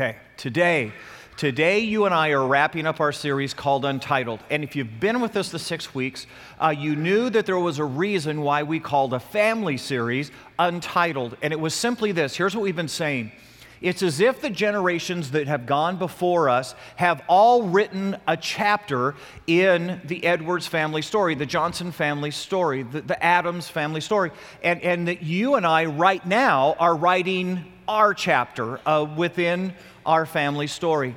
Okay, 0.00 0.14
today, 0.36 0.92
today 1.36 1.80
you 1.80 2.04
and 2.04 2.14
I 2.14 2.28
are 2.28 2.46
wrapping 2.46 2.86
up 2.86 3.00
our 3.00 3.10
series 3.10 3.52
called 3.52 3.84
Untitled. 3.84 4.38
And 4.48 4.62
if 4.62 4.76
you've 4.76 5.00
been 5.00 5.20
with 5.20 5.36
us 5.36 5.50
the 5.50 5.58
six 5.58 5.92
weeks, 5.92 6.28
uh, 6.60 6.68
you 6.68 6.94
knew 6.94 7.28
that 7.30 7.46
there 7.46 7.58
was 7.58 7.80
a 7.80 7.84
reason 7.84 8.42
why 8.42 8.62
we 8.62 8.78
called 8.78 9.12
a 9.12 9.18
family 9.18 9.76
series 9.76 10.30
Untitled. 10.56 11.36
And 11.42 11.52
it 11.52 11.58
was 11.58 11.74
simply 11.74 12.12
this 12.12 12.36
here's 12.36 12.54
what 12.54 12.62
we've 12.62 12.76
been 12.76 12.86
saying. 12.86 13.32
It's 13.80 14.04
as 14.04 14.20
if 14.20 14.40
the 14.40 14.50
generations 14.50 15.32
that 15.32 15.48
have 15.48 15.66
gone 15.66 15.96
before 15.96 16.48
us 16.48 16.76
have 16.94 17.24
all 17.26 17.64
written 17.64 18.18
a 18.28 18.36
chapter 18.36 19.16
in 19.48 20.00
the 20.04 20.22
Edwards 20.22 20.68
family 20.68 21.02
story, 21.02 21.34
the 21.34 21.44
Johnson 21.44 21.90
family 21.90 22.30
story, 22.30 22.84
the, 22.84 23.00
the 23.00 23.20
Adams 23.20 23.66
family 23.66 24.00
story, 24.00 24.30
and, 24.62 24.80
and 24.82 25.08
that 25.08 25.24
you 25.24 25.56
and 25.56 25.66
I 25.66 25.86
right 25.86 26.24
now 26.24 26.76
are 26.78 26.94
writing 26.94 27.64
our 27.88 28.14
chapter 28.14 28.78
uh, 28.86 29.04
within 29.16 29.72
our 30.06 30.26
family 30.26 30.66
story. 30.66 31.16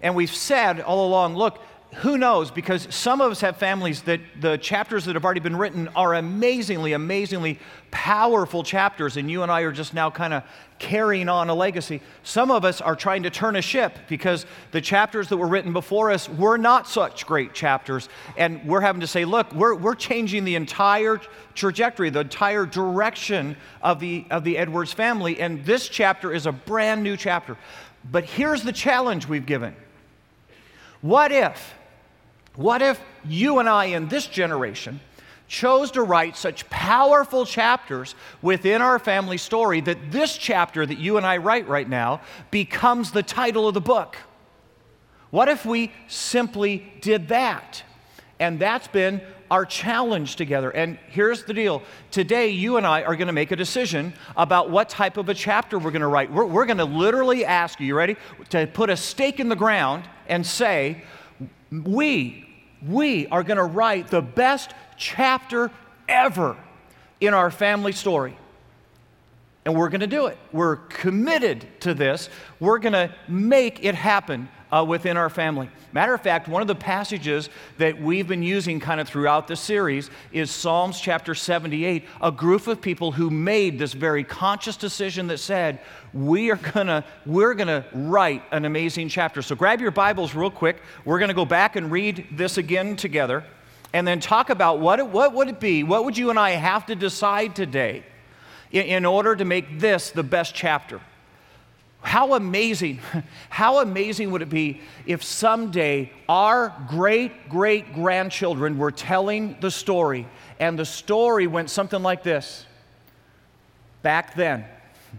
And 0.00 0.14
we've 0.14 0.34
said 0.34 0.80
all 0.80 1.06
along 1.06 1.36
look, 1.36 1.58
who 1.96 2.16
knows? 2.16 2.50
Because 2.50 2.88
some 2.90 3.20
of 3.20 3.30
us 3.30 3.42
have 3.42 3.58
families 3.58 4.00
that 4.02 4.20
the 4.40 4.56
chapters 4.56 5.04
that 5.04 5.14
have 5.14 5.26
already 5.26 5.40
been 5.40 5.56
written 5.56 5.88
are 5.88 6.14
amazingly, 6.14 6.94
amazingly 6.94 7.58
powerful 7.90 8.62
chapters, 8.62 9.18
and 9.18 9.30
you 9.30 9.42
and 9.42 9.52
I 9.52 9.60
are 9.60 9.72
just 9.72 9.92
now 9.92 10.08
kind 10.08 10.32
of 10.32 10.42
carrying 10.78 11.28
on 11.28 11.50
a 11.50 11.54
legacy. 11.54 12.00
Some 12.22 12.50
of 12.50 12.64
us 12.64 12.80
are 12.80 12.96
trying 12.96 13.24
to 13.24 13.30
turn 13.30 13.56
a 13.56 13.62
ship 13.62 13.98
because 14.08 14.46
the 14.70 14.80
chapters 14.80 15.28
that 15.28 15.36
were 15.36 15.46
written 15.46 15.74
before 15.74 16.10
us 16.10 16.30
were 16.30 16.56
not 16.56 16.88
such 16.88 17.26
great 17.26 17.52
chapters, 17.52 18.08
and 18.38 18.66
we're 18.66 18.80
having 18.80 19.02
to 19.02 19.06
say, 19.06 19.26
look, 19.26 19.52
we're, 19.52 19.74
we're 19.74 19.94
changing 19.94 20.44
the 20.44 20.54
entire 20.54 21.20
trajectory, 21.54 22.08
the 22.08 22.20
entire 22.20 22.64
direction 22.64 23.54
of 23.82 24.00
the, 24.00 24.24
of 24.30 24.44
the 24.44 24.56
Edwards 24.56 24.94
family, 24.94 25.40
and 25.40 25.62
this 25.66 25.90
chapter 25.90 26.32
is 26.32 26.46
a 26.46 26.52
brand 26.52 27.02
new 27.02 27.18
chapter. 27.18 27.58
But 28.10 28.24
here's 28.24 28.62
the 28.62 28.72
challenge 28.72 29.28
we've 29.28 29.46
given. 29.46 29.76
What 31.02 31.32
if 31.32 31.74
what 32.56 32.82
if 32.82 33.00
you 33.24 33.58
and 33.58 33.68
I 33.68 33.86
in 33.86 34.08
this 34.08 34.26
generation 34.26 35.00
chose 35.48 35.90
to 35.90 36.02
write 36.02 36.36
such 36.36 36.68
powerful 36.70 37.44
chapters 37.44 38.14
within 38.40 38.80
our 38.80 38.98
family 38.98 39.36
story 39.36 39.80
that 39.82 40.10
this 40.10 40.36
chapter 40.36 40.84
that 40.86 40.98
you 40.98 41.18
and 41.18 41.26
I 41.26 41.36
write 41.36 41.68
right 41.68 41.88
now 41.88 42.22
becomes 42.50 43.12
the 43.12 43.22
title 43.22 43.68
of 43.68 43.74
the 43.74 43.80
book? 43.80 44.16
What 45.30 45.48
if 45.48 45.64
we 45.64 45.92
simply 46.08 46.92
did 47.00 47.28
that? 47.28 47.82
And 48.38 48.58
that's 48.58 48.88
been 48.88 49.20
our 49.50 49.66
challenge 49.66 50.36
together. 50.36 50.70
And 50.70 50.98
here's 51.08 51.44
the 51.44 51.52
deal 51.52 51.82
today, 52.10 52.48
you 52.48 52.78
and 52.78 52.86
I 52.86 53.02
are 53.02 53.14
going 53.16 53.26
to 53.26 53.34
make 53.34 53.50
a 53.50 53.56
decision 53.56 54.14
about 54.34 54.70
what 54.70 54.88
type 54.88 55.18
of 55.18 55.28
a 55.28 55.34
chapter 55.34 55.78
we're 55.78 55.90
going 55.90 56.00
to 56.00 56.08
write. 56.08 56.32
We're, 56.32 56.46
we're 56.46 56.64
going 56.64 56.78
to 56.78 56.86
literally 56.86 57.44
ask 57.44 57.78
you, 57.78 57.86
you 57.86 57.94
ready? 57.94 58.16
To 58.48 58.66
put 58.66 58.88
a 58.88 58.96
stake 58.96 59.40
in 59.40 59.50
the 59.50 59.56
ground 59.56 60.04
and 60.26 60.46
say, 60.46 61.04
we, 61.72 62.46
we 62.86 63.26
are 63.28 63.42
going 63.42 63.56
to 63.56 63.64
write 63.64 64.08
the 64.08 64.20
best 64.20 64.74
chapter 64.96 65.70
ever 66.08 66.56
in 67.20 67.32
our 67.32 67.50
family 67.50 67.92
story. 67.92 68.36
And 69.64 69.74
we're 69.76 69.88
going 69.88 70.00
to 70.00 70.06
do 70.06 70.26
it. 70.26 70.36
We're 70.52 70.76
committed 70.76 71.66
to 71.80 71.94
this. 71.94 72.28
We're 72.60 72.78
going 72.78 72.92
to 72.94 73.14
make 73.28 73.84
it 73.84 73.94
happen 73.94 74.48
uh, 74.72 74.82
within 74.82 75.16
our 75.16 75.28
family. 75.28 75.68
Matter 75.92 76.14
of 76.14 76.22
fact, 76.22 76.48
one 76.48 76.62
of 76.62 76.68
the 76.68 76.74
passages 76.74 77.50
that 77.76 78.00
we've 78.00 78.26
been 78.26 78.42
using 78.42 78.80
kind 78.80 79.00
of 79.00 79.08
throughout 79.08 79.46
the 79.46 79.54
series 79.54 80.10
is 80.32 80.50
Psalms 80.50 80.98
chapter 80.98 81.34
78, 81.34 82.06
a 82.22 82.32
group 82.32 82.66
of 82.66 82.80
people 82.80 83.12
who 83.12 83.28
made 83.28 83.78
this 83.78 83.92
very 83.92 84.24
conscious 84.24 84.76
decision 84.76 85.26
that 85.26 85.38
said, 85.38 85.80
we 86.14 86.50
are 86.50 86.56
gonna, 86.56 87.04
we're 87.26 87.52
gonna 87.54 87.84
write 87.92 88.42
an 88.50 88.64
amazing 88.64 89.10
chapter. 89.10 89.42
So 89.42 89.54
grab 89.54 89.80
your 89.80 89.90
Bibles 89.90 90.34
real 90.34 90.50
quick. 90.50 90.80
We're 91.04 91.18
gonna 91.18 91.34
go 91.34 91.44
back 91.44 91.76
and 91.76 91.90
read 91.90 92.26
this 92.32 92.56
again 92.56 92.96
together 92.96 93.44
and 93.92 94.08
then 94.08 94.20
talk 94.20 94.48
about 94.48 94.80
what, 94.80 94.98
it, 94.98 95.06
what 95.06 95.34
would 95.34 95.48
it 95.48 95.60
be? 95.60 95.82
What 95.82 96.06
would 96.06 96.16
you 96.16 96.30
and 96.30 96.38
I 96.38 96.52
have 96.52 96.86
to 96.86 96.94
decide 96.94 97.54
today 97.54 98.04
in, 98.70 98.84
in 98.84 99.04
order 99.04 99.36
to 99.36 99.44
make 99.44 99.80
this 99.80 100.10
the 100.10 100.22
best 100.22 100.54
chapter? 100.54 101.02
How 102.02 102.34
amazing, 102.34 102.98
how 103.48 103.78
amazing 103.78 104.32
would 104.32 104.42
it 104.42 104.50
be 104.50 104.80
if 105.06 105.22
someday 105.22 106.12
our 106.28 106.74
great 106.88 107.48
great 107.48 107.94
grandchildren 107.94 108.76
were 108.76 108.90
telling 108.90 109.56
the 109.60 109.70
story 109.70 110.26
and 110.58 110.78
the 110.78 110.84
story 110.84 111.46
went 111.46 111.70
something 111.70 112.02
like 112.02 112.22
this? 112.22 112.66
Back 114.02 114.34
then, 114.34 114.64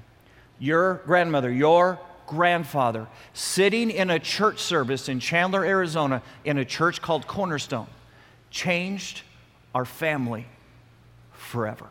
your 0.59 1.01
grandmother, 1.05 1.49
your 1.49 1.99
grandfather, 2.27 3.07
sitting 3.33 3.89
in 3.89 4.09
a 4.09 4.19
church 4.19 4.59
service 4.59 5.07
in 5.07 5.19
Chandler, 5.21 5.63
Arizona, 5.63 6.21
in 6.43 6.57
a 6.57 6.65
church 6.65 7.01
called 7.01 7.27
Cornerstone, 7.27 7.87
changed 8.51 9.21
our 9.73 9.85
family 9.85 10.47
forever. 11.31 11.87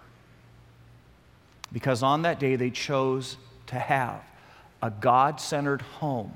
Because 1.73 2.03
on 2.03 2.23
that 2.23 2.39
day, 2.39 2.57
they 2.57 2.71
chose 2.71 3.39
to 3.69 3.79
have 3.79 4.23
a 4.82 4.91
God 4.91 5.41
centered 5.41 5.81
home 5.81 6.32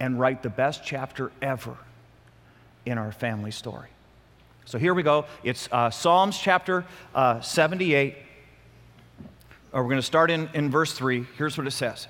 and 0.00 0.18
write 0.18 0.42
the 0.42 0.50
best 0.50 0.82
chapter 0.82 1.30
ever 1.42 1.76
in 2.86 2.98
our 2.98 3.12
family 3.12 3.50
story. 3.50 3.88
So 4.64 4.78
here 4.78 4.94
we 4.94 5.02
go. 5.02 5.26
It's 5.42 5.68
uh, 5.70 5.90
Psalms 5.90 6.38
chapter 6.38 6.84
uh, 7.14 7.40
78. 7.42 8.16
Uh, 8.16 9.22
we're 9.72 9.82
going 9.84 9.96
to 9.96 10.02
start 10.02 10.30
in, 10.30 10.48
in 10.54 10.70
verse 10.70 10.94
3. 10.94 11.26
Here's 11.36 11.58
what 11.58 11.66
it 11.66 11.72
says 11.72 12.08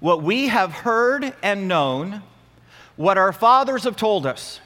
What 0.00 0.22
we 0.22 0.48
have 0.48 0.72
heard 0.72 1.34
and 1.42 1.68
known, 1.68 2.22
what 2.96 3.18
our 3.18 3.32
fathers 3.32 3.84
have 3.84 3.96
told 3.96 4.24
us, 4.24 4.60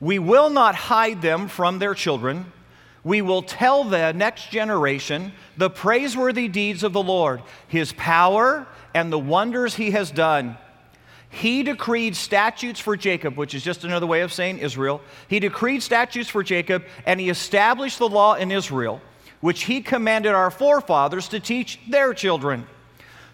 we 0.00 0.18
will 0.18 0.50
not 0.50 0.74
hide 0.74 1.22
them 1.22 1.46
from 1.46 1.78
their 1.78 1.94
children 1.94 2.52
we 3.04 3.20
will 3.20 3.42
tell 3.42 3.84
the 3.84 4.12
next 4.12 4.50
generation 4.50 5.32
the 5.56 5.70
praiseworthy 5.70 6.48
deeds 6.48 6.82
of 6.82 6.94
the 6.94 7.02
Lord, 7.02 7.42
his 7.68 7.92
power, 7.92 8.66
and 8.94 9.12
the 9.12 9.18
wonders 9.18 9.74
he 9.74 9.90
has 9.90 10.10
done. 10.10 10.56
He 11.28 11.62
decreed 11.62 12.16
statutes 12.16 12.80
for 12.80 12.96
Jacob, 12.96 13.36
which 13.36 13.54
is 13.54 13.62
just 13.62 13.84
another 13.84 14.06
way 14.06 14.22
of 14.22 14.32
saying 14.32 14.58
Israel. 14.58 15.02
He 15.28 15.38
decreed 15.40 15.82
statutes 15.82 16.30
for 16.30 16.42
Jacob, 16.42 16.84
and 17.04 17.20
he 17.20 17.28
established 17.28 17.98
the 17.98 18.08
law 18.08 18.34
in 18.34 18.50
Israel, 18.50 19.02
which 19.40 19.64
he 19.64 19.82
commanded 19.82 20.32
our 20.32 20.50
forefathers 20.50 21.28
to 21.28 21.40
teach 21.40 21.80
their 21.90 22.14
children. 22.14 22.66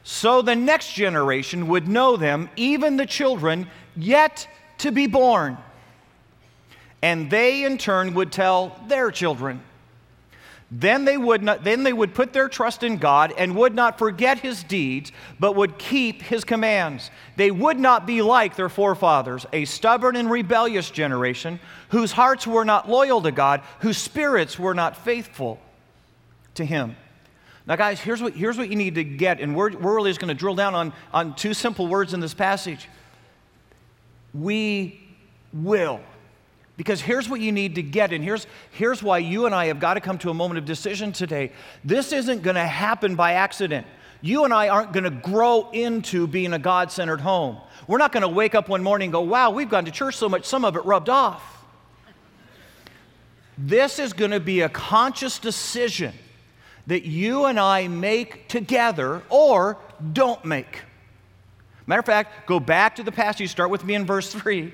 So 0.02 0.42
the 0.42 0.56
next 0.56 0.94
generation 0.94 1.68
would 1.68 1.86
know 1.86 2.16
them, 2.16 2.48
even 2.56 2.96
the 2.96 3.06
children 3.06 3.68
yet 3.94 4.48
to 4.78 4.90
be 4.90 5.06
born 5.06 5.58
and 7.02 7.30
they 7.30 7.64
in 7.64 7.78
turn 7.78 8.14
would 8.14 8.32
tell 8.32 8.78
their 8.88 9.10
children. 9.10 9.62
Then 10.72 11.04
they, 11.04 11.16
would 11.16 11.42
not, 11.42 11.64
then 11.64 11.82
they 11.82 11.92
would 11.92 12.14
put 12.14 12.32
their 12.32 12.48
trust 12.48 12.84
in 12.84 12.98
God 12.98 13.32
and 13.36 13.56
would 13.56 13.74
not 13.74 13.98
forget 13.98 14.38
his 14.38 14.62
deeds, 14.62 15.10
but 15.40 15.56
would 15.56 15.78
keep 15.78 16.22
his 16.22 16.44
commands. 16.44 17.10
They 17.36 17.50
would 17.50 17.78
not 17.78 18.06
be 18.06 18.22
like 18.22 18.54
their 18.54 18.68
forefathers, 18.68 19.46
a 19.52 19.64
stubborn 19.64 20.14
and 20.14 20.30
rebellious 20.30 20.88
generation, 20.90 21.58
whose 21.88 22.12
hearts 22.12 22.46
were 22.46 22.64
not 22.64 22.88
loyal 22.88 23.20
to 23.22 23.32
God, 23.32 23.62
whose 23.80 23.98
spirits 23.98 24.60
were 24.60 24.74
not 24.74 24.96
faithful 24.96 25.58
to 26.54 26.64
him. 26.64 26.94
Now, 27.66 27.74
guys, 27.74 28.00
here's 28.00 28.22
what, 28.22 28.34
here's 28.34 28.56
what 28.56 28.68
you 28.68 28.76
need 28.76 28.94
to 28.94 29.04
get, 29.04 29.40
and 29.40 29.56
we're, 29.56 29.76
we're 29.76 29.96
really 29.96 30.10
just 30.10 30.20
going 30.20 30.28
to 30.28 30.34
drill 30.34 30.54
down 30.54 30.76
on, 30.76 30.92
on 31.12 31.34
two 31.34 31.52
simple 31.52 31.88
words 31.88 32.14
in 32.14 32.20
this 32.20 32.34
passage. 32.34 32.88
We 34.32 35.00
will. 35.52 36.00
Because 36.80 37.02
here's 37.02 37.28
what 37.28 37.42
you 37.42 37.52
need 37.52 37.74
to 37.74 37.82
get, 37.82 38.10
and 38.10 38.24
here's, 38.24 38.46
here's 38.70 39.02
why 39.02 39.18
you 39.18 39.44
and 39.44 39.54
I 39.54 39.66
have 39.66 39.80
got 39.80 39.94
to 39.94 40.00
come 40.00 40.16
to 40.16 40.30
a 40.30 40.34
moment 40.34 40.56
of 40.56 40.64
decision 40.64 41.12
today. 41.12 41.52
This 41.84 42.10
isn't 42.10 42.40
going 42.40 42.54
to 42.56 42.64
happen 42.64 43.16
by 43.16 43.34
accident. 43.34 43.86
You 44.22 44.44
and 44.44 44.54
I 44.54 44.70
aren't 44.70 44.94
going 44.94 45.04
to 45.04 45.10
grow 45.10 45.68
into 45.72 46.26
being 46.26 46.54
a 46.54 46.58
God 46.58 46.90
centered 46.90 47.20
home. 47.20 47.58
We're 47.86 47.98
not 47.98 48.12
going 48.12 48.22
to 48.22 48.28
wake 48.28 48.54
up 48.54 48.70
one 48.70 48.82
morning 48.82 49.08
and 49.08 49.12
go, 49.12 49.20
wow, 49.20 49.50
we've 49.50 49.68
gone 49.68 49.84
to 49.84 49.90
church 49.90 50.16
so 50.16 50.26
much, 50.26 50.46
some 50.46 50.64
of 50.64 50.74
it 50.74 50.82
rubbed 50.86 51.10
off. 51.10 51.66
This 53.58 53.98
is 53.98 54.14
going 54.14 54.30
to 54.30 54.40
be 54.40 54.62
a 54.62 54.70
conscious 54.70 55.38
decision 55.38 56.14
that 56.86 57.02
you 57.06 57.44
and 57.44 57.60
I 57.60 57.88
make 57.88 58.48
together 58.48 59.22
or 59.28 59.76
don't 60.14 60.42
make. 60.46 60.80
Matter 61.86 62.00
of 62.00 62.06
fact, 62.06 62.46
go 62.46 62.58
back 62.58 62.96
to 62.96 63.02
the 63.02 63.12
passage, 63.12 63.50
start 63.50 63.68
with 63.68 63.84
me 63.84 63.94
in 63.96 64.06
verse 64.06 64.32
3 64.32 64.72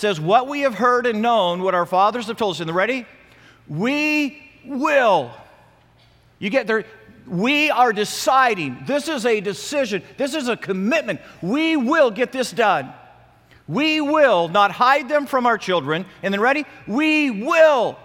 says, 0.00 0.20
What 0.20 0.48
we 0.48 0.62
have 0.62 0.74
heard 0.74 1.06
and 1.06 1.22
known, 1.22 1.62
what 1.62 1.74
our 1.74 1.86
fathers 1.86 2.26
have 2.26 2.36
told 2.36 2.56
us. 2.56 2.60
And 2.60 2.74
ready? 2.74 3.06
We 3.68 4.42
will. 4.64 5.30
You 6.38 6.50
get 6.50 6.66
there. 6.66 6.84
We 7.26 7.70
are 7.70 7.92
deciding. 7.92 8.84
This 8.86 9.08
is 9.08 9.24
a 9.24 9.40
decision. 9.40 10.02
This 10.16 10.34
is 10.34 10.48
a 10.48 10.56
commitment. 10.56 11.20
We 11.40 11.76
will 11.76 12.10
get 12.10 12.32
this 12.32 12.50
done. 12.50 12.92
We 13.68 14.00
will 14.00 14.48
not 14.48 14.72
hide 14.72 15.08
them 15.08 15.26
from 15.26 15.46
our 15.46 15.56
children. 15.56 16.06
And 16.24 16.34
then, 16.34 16.40
ready? 16.40 16.64
We 16.88 17.30
will 17.30 17.96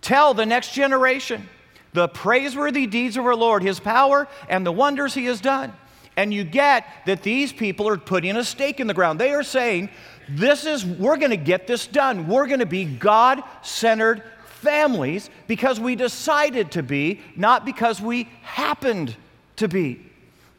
tell 0.00 0.32
the 0.32 0.46
next 0.46 0.72
generation 0.72 1.48
the 1.92 2.08
praiseworthy 2.08 2.86
deeds 2.86 3.16
of 3.16 3.26
our 3.26 3.36
Lord, 3.36 3.62
his 3.62 3.78
power, 3.78 4.26
and 4.48 4.64
the 4.64 4.72
wonders 4.72 5.12
he 5.12 5.26
has 5.26 5.40
done. 5.40 5.72
And 6.16 6.32
you 6.32 6.44
get 6.44 6.86
that 7.06 7.22
these 7.22 7.52
people 7.52 7.88
are 7.88 7.96
putting 7.96 8.36
a 8.36 8.44
stake 8.44 8.80
in 8.80 8.86
the 8.86 8.94
ground. 8.94 9.18
They 9.18 9.32
are 9.32 9.42
saying, 9.42 9.90
This 10.28 10.64
is, 10.64 10.84
we're 10.84 11.16
going 11.16 11.30
to 11.30 11.36
get 11.36 11.66
this 11.66 11.86
done. 11.86 12.28
We're 12.28 12.46
going 12.46 12.60
to 12.60 12.66
be 12.66 12.84
God 12.84 13.42
centered 13.62 14.22
families 14.46 15.30
because 15.46 15.78
we 15.78 15.96
decided 15.96 16.72
to 16.72 16.82
be, 16.82 17.20
not 17.36 17.64
because 17.64 18.00
we 18.00 18.28
happened 18.42 19.14
to 19.56 19.68
be. 19.68 20.00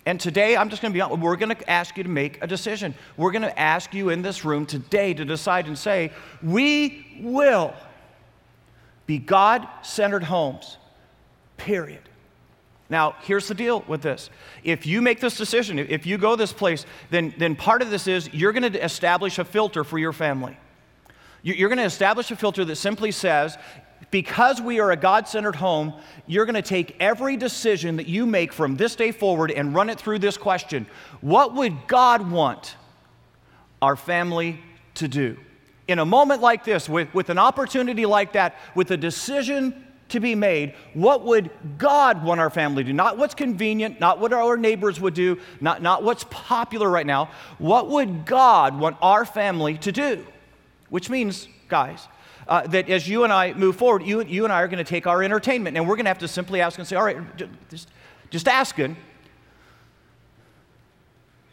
And 0.06 0.20
today, 0.20 0.56
I'm 0.56 0.70
just 0.70 0.84
going 0.84 0.94
to 0.94 1.08
be 1.08 1.16
we're 1.16 1.36
going 1.36 1.56
to 1.56 1.70
ask 1.70 1.98
you 1.98 2.04
to 2.04 2.10
make 2.10 2.42
a 2.44 2.48
decision. 2.48 2.94
We're 3.18 3.32
going 3.32 3.42
to 3.42 3.60
ask 3.60 3.94
you 3.94 4.10
in 4.10 4.22
this 4.22 4.46
room 4.46 4.68
today 4.68 5.16
to 5.16 5.26
decide 5.26 5.66
and 5.66 5.78
say, 5.78 6.12
we 6.44 7.20
will 7.22 7.74
be 9.08 9.18
God 9.18 9.68
centered 9.82 10.24
homes, 10.24 10.78
period. 11.58 12.02
Now, 12.90 13.16
here's 13.22 13.48
the 13.48 13.56
deal 13.56 13.84
with 13.88 14.02
this. 14.02 14.30
If 14.64 14.86
you 14.86 15.02
make 15.02 15.20
this 15.20 15.38
decision, 15.38 15.80
if 15.80 16.06
you 16.06 16.18
go 16.18 16.36
this 16.36 16.54
place, 16.54 16.86
then, 17.10 17.34
then 17.38 17.56
part 17.56 17.82
of 17.82 17.90
this 17.90 18.08
is 18.08 18.32
you're 18.34 18.54
going 18.54 18.72
to 18.72 18.84
establish 18.84 19.40
a 19.40 19.46
filter 19.46 19.84
for 19.84 19.98
your 19.98 20.14
family. 20.14 20.58
You're 21.42 21.70
going 21.70 21.80
to 21.80 21.86
establish 21.86 22.30
a 22.32 22.36
filter 22.36 22.66
that 22.66 22.76
simply 22.76 23.12
says, 23.12 23.58
because 24.12 24.62
we 24.62 24.80
are 24.80 24.92
a 24.92 24.96
God 24.96 25.28
centered 25.28 25.56
home, 25.56 25.94
you're 26.28 26.46
going 26.46 26.56
to 26.56 26.62
take 26.62 26.96
every 27.00 27.38
decision 27.38 27.98
that 27.98 28.08
you 28.08 28.26
make 28.26 28.54
from 28.54 28.78
this 28.78 28.96
day 28.96 29.12
forward 29.12 29.52
and 29.52 29.74
run 29.74 29.90
it 29.90 30.00
through 30.00 30.20
this 30.20 30.38
question 30.38 30.86
What 31.22 31.54
would 31.56 31.88
God 31.88 32.30
want 32.30 32.76
our 33.82 33.96
family 33.96 34.60
to 34.96 35.08
do? 35.08 35.38
In 35.88 36.00
a 36.00 36.06
moment 36.06 36.42
like 36.42 36.64
this, 36.64 36.90
with, 36.90 37.14
with 37.14 37.30
an 37.30 37.38
opportunity 37.38 38.06
like 38.06 38.34
that, 38.34 38.56
with 38.74 38.90
a 38.92 38.98
decision 38.98 39.86
to 40.10 40.20
be 40.20 40.36
made, 40.36 40.74
what 40.94 41.24
would 41.24 41.50
God 41.78 42.24
want 42.24 42.40
our 42.40 42.50
family 42.50 42.84
to 42.84 42.90
do? 42.90 42.94
Not 42.94 43.18
what's 43.18 43.34
convenient, 43.34 44.00
not 44.00 44.20
what 44.20 44.34
our 44.34 44.56
neighbors 44.56 45.00
would 45.00 45.14
do, 45.14 45.40
not, 45.60 45.82
not 45.82 46.04
what's 46.04 46.26
popular 46.30 46.90
right 46.90 47.06
now. 47.06 47.30
What 47.58 47.90
would 47.90 48.26
God 48.26 48.80
want 48.80 48.98
our 49.02 49.26
family 49.26 49.78
to 49.80 49.92
do? 49.92 50.26
Which 50.90 51.10
means, 51.10 51.48
guys, 51.68 52.08
uh, 52.48 52.68
that 52.68 52.90
as 52.90 53.08
you 53.08 53.24
and 53.24 53.34
I 53.34 53.54
move 53.54 53.76
forward, 53.76 54.04
you, 54.04 54.22
you 54.24 54.44
and 54.44 54.54
I 54.54 54.62
are 54.62 54.68
going 54.68 54.84
to 54.84 54.90
take 54.90 55.08
our 55.08 55.24
entertainment 55.24 55.76
and 55.76 55.88
we're 55.88 55.96
going 55.96 56.06
to 56.06 56.12
have 56.12 56.20
to 56.20 56.28
simply 56.28 56.62
ask 56.62 56.78
and 56.78 56.88
say, 56.88 56.96
all 56.96 57.06
right, 57.06 57.18
just, 57.70 57.90
just 58.30 58.48
asking, 58.48 58.96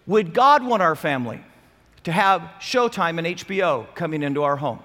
would 0.06 0.34
God 0.34 0.64
want 0.64 0.82
our 0.82 0.94
family 0.94 1.40
to 2.04 2.12
have 2.12 2.42
Showtime 2.60 3.18
and 3.18 3.26
HBO 3.26 3.86
coming 3.94 4.22
into 4.22 4.42
our 4.42 4.56
home? 4.56 4.80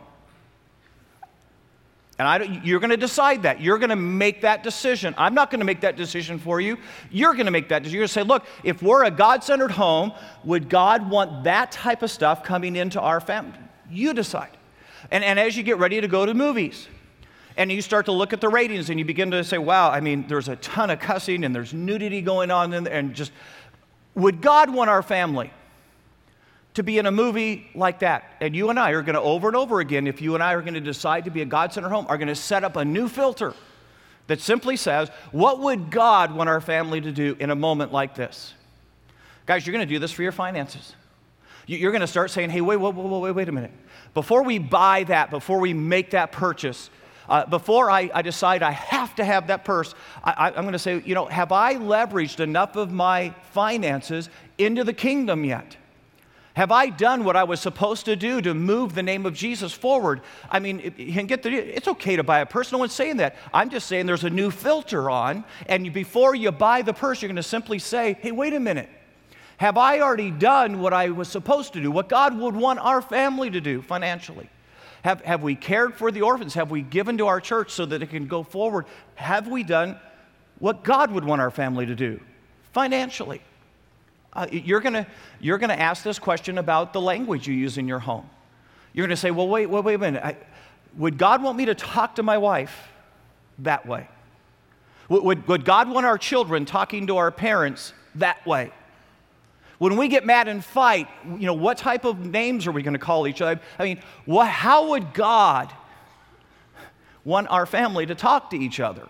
And 2.19 2.27
I, 2.27 2.61
you're 2.63 2.79
going 2.79 2.89
to 2.89 2.97
decide 2.97 3.43
that. 3.43 3.61
You're 3.61 3.77
going 3.77 3.91
to 3.91 3.95
make 3.95 4.41
that 4.41 4.63
decision. 4.63 5.13
I'm 5.17 5.35
not 5.35 5.51
going 5.51 5.59
to 5.59 5.65
make 5.65 5.81
that 5.81 5.95
decision 5.95 6.39
for 6.39 6.59
you. 6.59 6.77
You're 7.11 7.33
going 7.33 7.45
to 7.45 7.51
make 7.51 7.69
that 7.69 7.83
decision. 7.83 7.93
You're 7.93 8.01
going 8.01 8.07
to 8.07 8.13
say, 8.13 8.23
look, 8.23 8.45
if 8.63 8.81
we're 8.81 9.03
a 9.03 9.11
God 9.11 9.43
centered 9.43 9.71
home, 9.71 10.11
would 10.43 10.67
God 10.67 11.09
want 11.09 11.43
that 11.43 11.71
type 11.71 12.01
of 12.01 12.09
stuff 12.09 12.43
coming 12.43 12.75
into 12.75 12.99
our 12.99 13.19
family? 13.19 13.59
You 13.89 14.13
decide. 14.13 14.57
And, 15.11 15.23
and 15.23 15.39
as 15.39 15.55
you 15.55 15.61
get 15.61 15.77
ready 15.77 16.01
to 16.01 16.07
go 16.07 16.25
to 16.25 16.33
movies, 16.33 16.87
and 17.55 17.71
you 17.71 17.81
start 17.81 18.05
to 18.05 18.11
look 18.11 18.33
at 18.33 18.41
the 18.41 18.49
ratings 18.49 18.89
and 18.89 18.99
you 18.99 19.05
begin 19.05 19.31
to 19.31 19.43
say, 19.43 19.57
wow, 19.57 19.89
I 19.89 19.99
mean, 19.99 20.27
there's 20.27 20.47
a 20.47 20.55
ton 20.57 20.89
of 20.91 20.99
cussing 20.99 21.43
and 21.43 21.55
there's 21.55 21.73
nudity 21.73 22.21
going 22.21 22.51
on, 22.51 22.73
and, 22.73 22.87
and 22.87 23.13
just, 23.13 23.31
would 24.15 24.41
God 24.41 24.69
want 24.69 24.89
our 24.89 25.01
family 25.01 25.51
to 26.77 26.83
be 26.83 26.97
in 26.97 27.05
a 27.05 27.11
movie 27.11 27.69
like 27.75 27.99
that? 27.99 28.23
And 28.41 28.55
you 28.55 28.69
and 28.69 28.79
I 28.79 28.91
are 28.91 29.01
going 29.01 29.15
to, 29.15 29.21
over 29.21 29.47
and 29.47 29.55
over 29.55 29.79
again, 29.79 30.07
if 30.07 30.21
you 30.21 30.33
and 30.33 30.43
I 30.43 30.53
are 30.53 30.61
going 30.61 30.73
to 30.73 30.81
decide 30.81 31.25
to 31.25 31.31
be 31.31 31.41
a 31.41 31.45
God 31.45 31.73
centered 31.73 31.89
home, 31.89 32.05
are 32.09 32.17
going 32.17 32.29
to 32.29 32.35
set 32.35 32.63
up 32.63 32.75
a 32.75 32.85
new 32.85 33.07
filter 33.07 33.53
that 34.27 34.41
simply 34.41 34.75
says, 34.75 35.09
what 35.31 35.59
would 35.59 35.91
God 35.91 36.33
want 36.33 36.49
our 36.49 36.61
family 36.61 37.01
to 37.01 37.11
do 37.11 37.35
in 37.39 37.49
a 37.49 37.55
moment 37.55 37.91
like 37.91 38.15
this? 38.15 38.53
Guys, 39.45 39.65
you're 39.65 39.73
going 39.73 39.87
to 39.87 39.93
do 39.93 39.99
this 39.99 40.11
for 40.11 40.23
your 40.23 40.31
finances. 40.31 40.95
You're 41.65 41.91
going 41.91 42.01
to 42.01 42.07
start 42.07 42.31
saying, 42.31 42.49
hey, 42.49 42.61
wait, 42.61 42.77
wait, 42.77 42.93
wait, 42.93 43.21
wait, 43.21 43.31
wait 43.31 43.49
a 43.49 43.51
minute. 43.51 43.71
Before 44.13 44.43
we 44.43 44.57
buy 44.57 45.03
that, 45.05 45.29
before 45.29 45.59
we 45.59 45.73
make 45.73 46.11
that 46.11 46.31
purchase, 46.31 46.89
uh, 47.27 47.45
before 47.45 47.91
I, 47.91 48.09
I, 48.13 48.21
decide 48.21 48.63
I 48.63 48.71
have 48.71 49.15
to 49.15 49.25
have 49.25 49.47
that 49.47 49.65
purse, 49.65 49.93
I, 50.23 50.49
am 50.49 50.61
going 50.61 50.71
to 50.71 50.79
say, 50.79 51.01
you 51.05 51.13
know, 51.13 51.25
have 51.25 51.51
I 51.51 51.75
leveraged 51.75 52.39
enough 52.39 52.77
of 52.77 52.91
my 52.91 53.33
finances 53.51 54.29
into 54.57 54.85
the 54.85 54.93
kingdom 54.93 55.43
yet? 55.43 55.75
Have 56.57 56.71
I 56.71 56.89
done 56.89 57.23
what 57.23 57.35
I 57.35 57.43
was 57.43 57.59
supposed 57.59 58.05
to 58.05 58.15
do 58.15 58.41
to 58.41 58.55
move 58.55 58.95
the 58.95 59.03
name 59.03 59.27
of 59.27 59.35
Jesus 59.35 59.73
forward? 59.73 60.21
I 60.49 60.57
mean, 60.57 60.79
can 61.13 61.27
get 61.27 61.43
the, 61.43 61.51
it's 61.51 61.87
okay 61.87 62.15
to 62.15 62.23
buy 62.23 62.39
a 62.39 62.47
purse. 62.47 62.71
No 62.71 62.79
one's 62.79 62.93
saying 62.93 63.17
that. 63.17 63.35
I'm 63.53 63.69
just 63.69 63.85
saying 63.85 64.07
there's 64.07 64.23
a 64.23 64.29
new 64.31 64.49
filter 64.49 65.07
on, 65.07 65.43
and 65.67 65.93
before 65.93 66.33
you 66.33 66.51
buy 66.51 66.81
the 66.81 66.95
purse, 66.95 67.21
you're 67.21 67.27
going 67.27 67.35
to 67.35 67.43
simply 67.43 67.77
say, 67.77 68.17
hey, 68.21 68.31
wait 68.31 68.55
a 68.55 68.59
minute. 68.59 68.89
Have 69.57 69.77
I 69.77 69.99
already 69.99 70.31
done 70.31 70.79
what 70.79 70.93
I 70.93 71.11
was 71.11 71.27
supposed 71.27 71.73
to 71.73 71.79
do, 71.79 71.91
what 71.91 72.09
God 72.09 72.35
would 72.35 72.55
want 72.55 72.79
our 72.79 73.03
family 73.03 73.51
to 73.51 73.61
do 73.61 73.83
financially? 73.83 74.49
Have, 75.03 75.21
have 75.21 75.43
we 75.43 75.53
cared 75.53 75.93
for 75.93 76.09
the 76.09 76.23
orphans? 76.23 76.55
Have 76.55 76.71
we 76.71 76.81
given 76.81 77.19
to 77.19 77.27
our 77.27 77.39
church 77.39 77.69
so 77.69 77.85
that 77.85 78.01
it 78.01 78.09
can 78.09 78.25
go 78.25 78.41
forward? 78.41 78.87
Have 79.13 79.47
we 79.47 79.61
done 79.61 79.99
what 80.57 80.83
God 80.83 81.11
would 81.11 81.23
want 81.23 81.39
our 81.39 81.51
family 81.51 81.85
to 81.85 81.93
do 81.93 82.19
financially? 82.73 83.43
Uh, 84.37 84.47
you're 84.49 84.79
going 84.79 85.05
you're 85.41 85.57
gonna 85.57 85.73
ask 85.73 86.03
this 86.03 86.19
question 86.19 86.57
about 86.57 86.93
the 86.93 87.01
language 87.01 87.45
you 87.45 87.53
use 87.53 87.77
in 87.77 87.89
your 87.89 87.99
home. 87.99 88.29
You're 88.97 89.05
going 89.05 89.15
to 89.15 89.21
say, 89.21 89.29
well, 89.29 89.47
wait, 89.47 89.67
wait, 89.67 89.83
wait 89.83 89.93
a 89.93 89.99
minute. 89.99 90.23
I, 90.23 90.37
would 90.97 91.19
God 91.19 91.43
want 91.43 91.55
me 91.55 91.65
to 91.65 91.75
talk 91.75 92.15
to 92.15 92.23
my 92.23 92.39
wife 92.39 92.87
that 93.59 93.85
way? 93.85 94.07
Would, 95.07 95.23
would, 95.23 95.47
would 95.47 95.65
God 95.65 95.87
want 95.87 96.07
our 96.07 96.17
children 96.17 96.65
talking 96.65 97.05
to 97.05 97.17
our 97.17 97.29
parents 97.29 97.93
that 98.15 98.43
way? 98.47 98.71
When 99.77 99.97
we 99.97 100.07
get 100.07 100.25
mad 100.25 100.47
and 100.47 100.65
fight, 100.65 101.07
you 101.25 101.45
know, 101.45 101.53
what 101.53 101.77
type 101.77 102.05
of 102.05 102.25
names 102.25 102.65
are 102.65 102.71
we 102.71 102.81
going 102.81 102.95
to 102.95 102.99
call 102.99 103.27
each 103.27 103.39
other? 103.39 103.61
I 103.77 103.83
mean, 103.83 104.01
what, 104.25 104.47
how 104.47 104.89
would 104.89 105.13
God 105.13 105.71
want 107.23 107.51
our 107.51 107.67
family 107.67 108.07
to 108.07 108.15
talk 108.15 108.49
to 108.49 108.57
each 108.57 108.79
other 108.79 109.07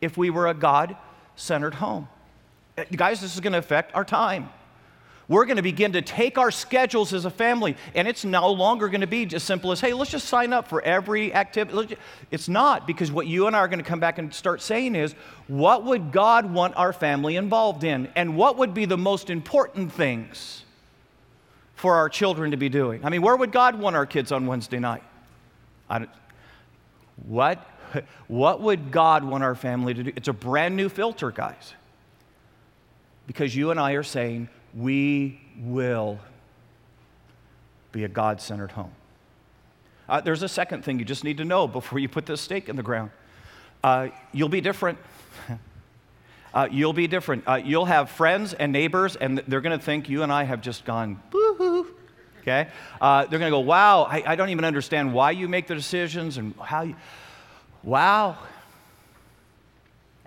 if 0.00 0.16
we 0.16 0.30
were 0.30 0.48
a 0.48 0.54
God 0.54 0.96
centered 1.36 1.74
home? 1.74 2.08
Uh, 2.76 2.84
guys, 2.94 3.20
this 3.20 3.34
is 3.34 3.40
going 3.40 3.52
to 3.52 3.58
affect 3.58 3.94
our 3.94 4.04
time 4.04 4.48
we're 5.32 5.46
going 5.46 5.56
to 5.56 5.62
begin 5.62 5.92
to 5.92 6.02
take 6.02 6.36
our 6.36 6.50
schedules 6.50 7.14
as 7.14 7.24
a 7.24 7.30
family, 7.30 7.76
and 7.94 8.06
it's 8.06 8.22
no 8.24 8.50
longer 8.50 8.88
going 8.88 9.00
to 9.00 9.06
be 9.06 9.26
as 9.34 9.42
simple 9.42 9.72
as, 9.72 9.80
hey, 9.80 9.94
let's 9.94 10.10
just 10.10 10.28
sign 10.28 10.52
up 10.52 10.68
for 10.68 10.82
every 10.82 11.32
activity. 11.32 11.96
It's 12.30 12.50
not, 12.50 12.86
because 12.86 13.10
what 13.10 13.26
you 13.26 13.46
and 13.46 13.56
I 13.56 13.60
are 13.60 13.68
going 13.68 13.78
to 13.78 13.84
come 13.84 13.98
back 13.98 14.18
and 14.18 14.32
start 14.34 14.60
saying 14.60 14.94
is, 14.94 15.14
what 15.48 15.84
would 15.84 16.12
God 16.12 16.52
want 16.52 16.76
our 16.76 16.92
family 16.92 17.36
involved 17.36 17.82
in? 17.82 18.08
And 18.14 18.36
what 18.36 18.58
would 18.58 18.74
be 18.74 18.84
the 18.84 18.98
most 18.98 19.30
important 19.30 19.92
things 19.92 20.64
for 21.76 21.94
our 21.94 22.08
children 22.08 22.50
to 22.50 22.56
be 22.56 22.68
doing? 22.68 23.02
I 23.02 23.08
mean, 23.08 23.22
where 23.22 23.36
would 23.36 23.52
God 23.52 23.78
want 23.78 23.96
our 23.96 24.06
kids 24.06 24.32
on 24.32 24.46
Wednesday 24.46 24.80
night? 24.80 25.02
what? 27.26 27.66
What 28.26 28.62
would 28.62 28.90
God 28.90 29.22
want 29.22 29.44
our 29.44 29.54
family 29.54 29.92
to 29.92 30.02
do? 30.02 30.12
It's 30.16 30.28
a 30.28 30.32
brand 30.32 30.76
new 30.76 30.88
filter, 30.88 31.30
guys. 31.30 31.74
Because 33.26 33.54
you 33.54 33.70
and 33.70 33.78
I 33.78 33.92
are 33.92 34.02
saying, 34.02 34.48
we 34.74 35.40
will 35.58 36.18
be 37.92 38.04
a 38.04 38.08
God 38.08 38.40
centered 38.40 38.72
home. 38.72 38.92
Uh, 40.08 40.20
there's 40.20 40.42
a 40.42 40.48
second 40.48 40.84
thing 40.84 40.98
you 40.98 41.04
just 41.04 41.24
need 41.24 41.38
to 41.38 41.44
know 41.44 41.66
before 41.68 41.98
you 41.98 42.08
put 42.08 42.26
this 42.26 42.40
stake 42.40 42.68
in 42.68 42.76
the 42.76 42.82
ground. 42.82 43.10
Uh, 43.84 44.08
you'll 44.32 44.48
be 44.48 44.60
different. 44.60 44.98
uh, 46.54 46.68
you'll 46.70 46.92
be 46.92 47.06
different. 47.06 47.44
Uh, 47.46 47.60
you'll 47.62 47.84
have 47.84 48.10
friends 48.10 48.54
and 48.54 48.72
neighbors, 48.72 49.16
and 49.16 49.42
they're 49.46 49.60
going 49.60 49.78
to 49.78 49.84
think 49.84 50.08
you 50.08 50.22
and 50.22 50.32
I 50.32 50.44
have 50.44 50.60
just 50.60 50.84
gone 50.84 51.20
boo 51.30 51.54
hoo. 51.56 51.86
Okay? 52.40 52.68
Uh, 53.00 53.24
they're 53.26 53.38
going 53.38 53.50
to 53.50 53.56
go, 53.56 53.60
wow, 53.60 54.02
I, 54.02 54.32
I 54.32 54.36
don't 54.36 54.48
even 54.48 54.64
understand 54.64 55.14
why 55.14 55.30
you 55.30 55.48
make 55.48 55.66
the 55.68 55.74
decisions 55.74 56.38
and 56.38 56.54
how 56.60 56.82
you. 56.82 56.96
Wow. 57.82 58.36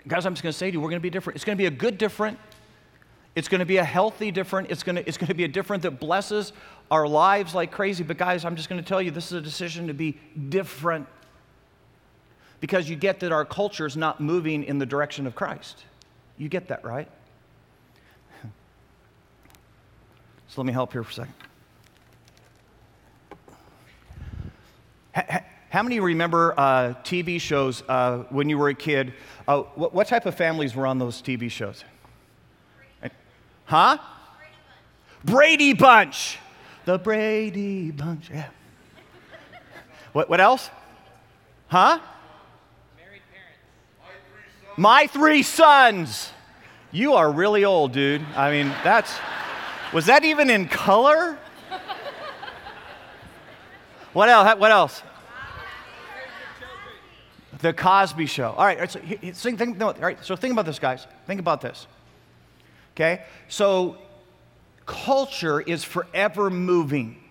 Guys, 0.07 0.25
I'm 0.25 0.33
just 0.33 0.43
going 0.43 0.53
to 0.53 0.57
say 0.57 0.69
to 0.69 0.73
you, 0.73 0.79
we're 0.81 0.89
going 0.89 0.99
to 0.99 1.03
be 1.03 1.09
different. 1.09 1.35
It's 1.35 1.45
going 1.45 1.57
to 1.57 1.61
be 1.61 1.67
a 1.67 1.71
good 1.71 1.97
different. 1.97 2.37
It's 3.35 3.49
going 3.49 3.59
to 3.59 3.65
be 3.65 3.77
a 3.77 3.83
healthy 3.83 4.31
different. 4.31 4.71
It's 4.71 4.81
going 4.81 4.95
to, 4.95 5.07
it's 5.07 5.17
going 5.17 5.27
to 5.27 5.33
be 5.33 5.43
a 5.43 5.49
different 5.49 5.83
that 5.83 5.99
blesses 5.99 6.53
our 6.89 7.05
lives 7.07 7.53
like 7.53 7.71
crazy. 7.71 8.03
But, 8.03 8.17
guys, 8.17 8.45
I'm 8.45 8.55
just 8.55 8.69
going 8.69 8.81
to 8.81 8.87
tell 8.87 9.01
you 9.01 9.11
this 9.11 9.25
is 9.27 9.33
a 9.33 9.41
decision 9.41 9.87
to 9.87 9.93
be 9.93 10.17
different 10.49 11.07
because 12.61 12.89
you 12.89 12.95
get 12.95 13.19
that 13.19 13.33
our 13.33 13.43
culture 13.43 13.85
is 13.85 13.97
not 13.97 14.21
moving 14.21 14.63
in 14.63 14.79
the 14.79 14.85
direction 14.85 15.27
of 15.27 15.35
Christ. 15.35 15.83
You 16.37 16.49
get 16.49 16.69
that, 16.69 16.83
right? 16.83 17.09
So 20.47 20.61
let 20.61 20.67
me 20.67 20.73
help 20.73 20.93
here 20.93 21.03
for 21.03 21.09
a 21.09 21.13
second. 21.13 21.33
How 25.69 25.83
many 25.83 25.99
remember 25.99 26.53
uh, 26.57 26.93
TV 27.03 27.41
shows 27.41 27.83
uh, 27.89 28.19
when 28.29 28.47
you 28.47 28.57
were 28.57 28.69
a 28.69 28.73
kid? 28.73 29.13
Uh, 29.47 29.63
what, 29.75 29.93
what 29.93 30.07
type 30.07 30.25
of 30.25 30.35
families 30.35 30.75
were 30.75 30.87
on 30.87 30.99
those 30.99 31.21
TV 31.21 31.51
shows? 31.51 31.83
Huh? 33.65 33.97
Brady 35.23 35.73
Bunch. 35.73 36.37
The 36.85 36.97
Brady 36.99 37.91
Bunch. 37.91 38.29
Yeah. 38.29 38.47
What, 40.13 40.29
what 40.29 40.39
else? 40.39 40.69
Huh? 41.67 41.99
Married 42.95 43.21
parents. 43.31 44.77
my 44.77 45.07
three 45.07 45.43
sons. 45.43 46.31
You 46.91 47.15
are 47.15 47.29
really 47.31 47.65
old, 47.65 47.91
dude. 47.91 48.21
I 48.35 48.51
mean, 48.51 48.67
that's, 48.83 49.17
was 49.91 50.05
that 50.05 50.23
even 50.23 50.49
in 50.49 50.67
color? 50.67 51.37
What 54.13 54.29
else? 54.29 54.57
What 54.57 54.71
else? 54.71 55.03
The 57.59 57.73
Cosby 57.73 58.27
Show. 58.27 58.51
All 58.51 58.65
right, 58.65 58.89
so, 58.89 58.99
think, 58.99 59.57
think, 59.57 59.77
no, 59.77 59.87
all 59.87 59.93
right, 59.99 60.23
so 60.23 60.37
think 60.37 60.53
about 60.53 60.65
this, 60.65 60.79
guys. 60.79 61.05
Think 61.27 61.41
about 61.41 61.59
this. 61.59 61.87
Okay? 62.95 63.23
So, 63.49 63.97
culture 64.85 65.61
is 65.61 65.83
forever 65.83 66.49
moving. 66.49 67.21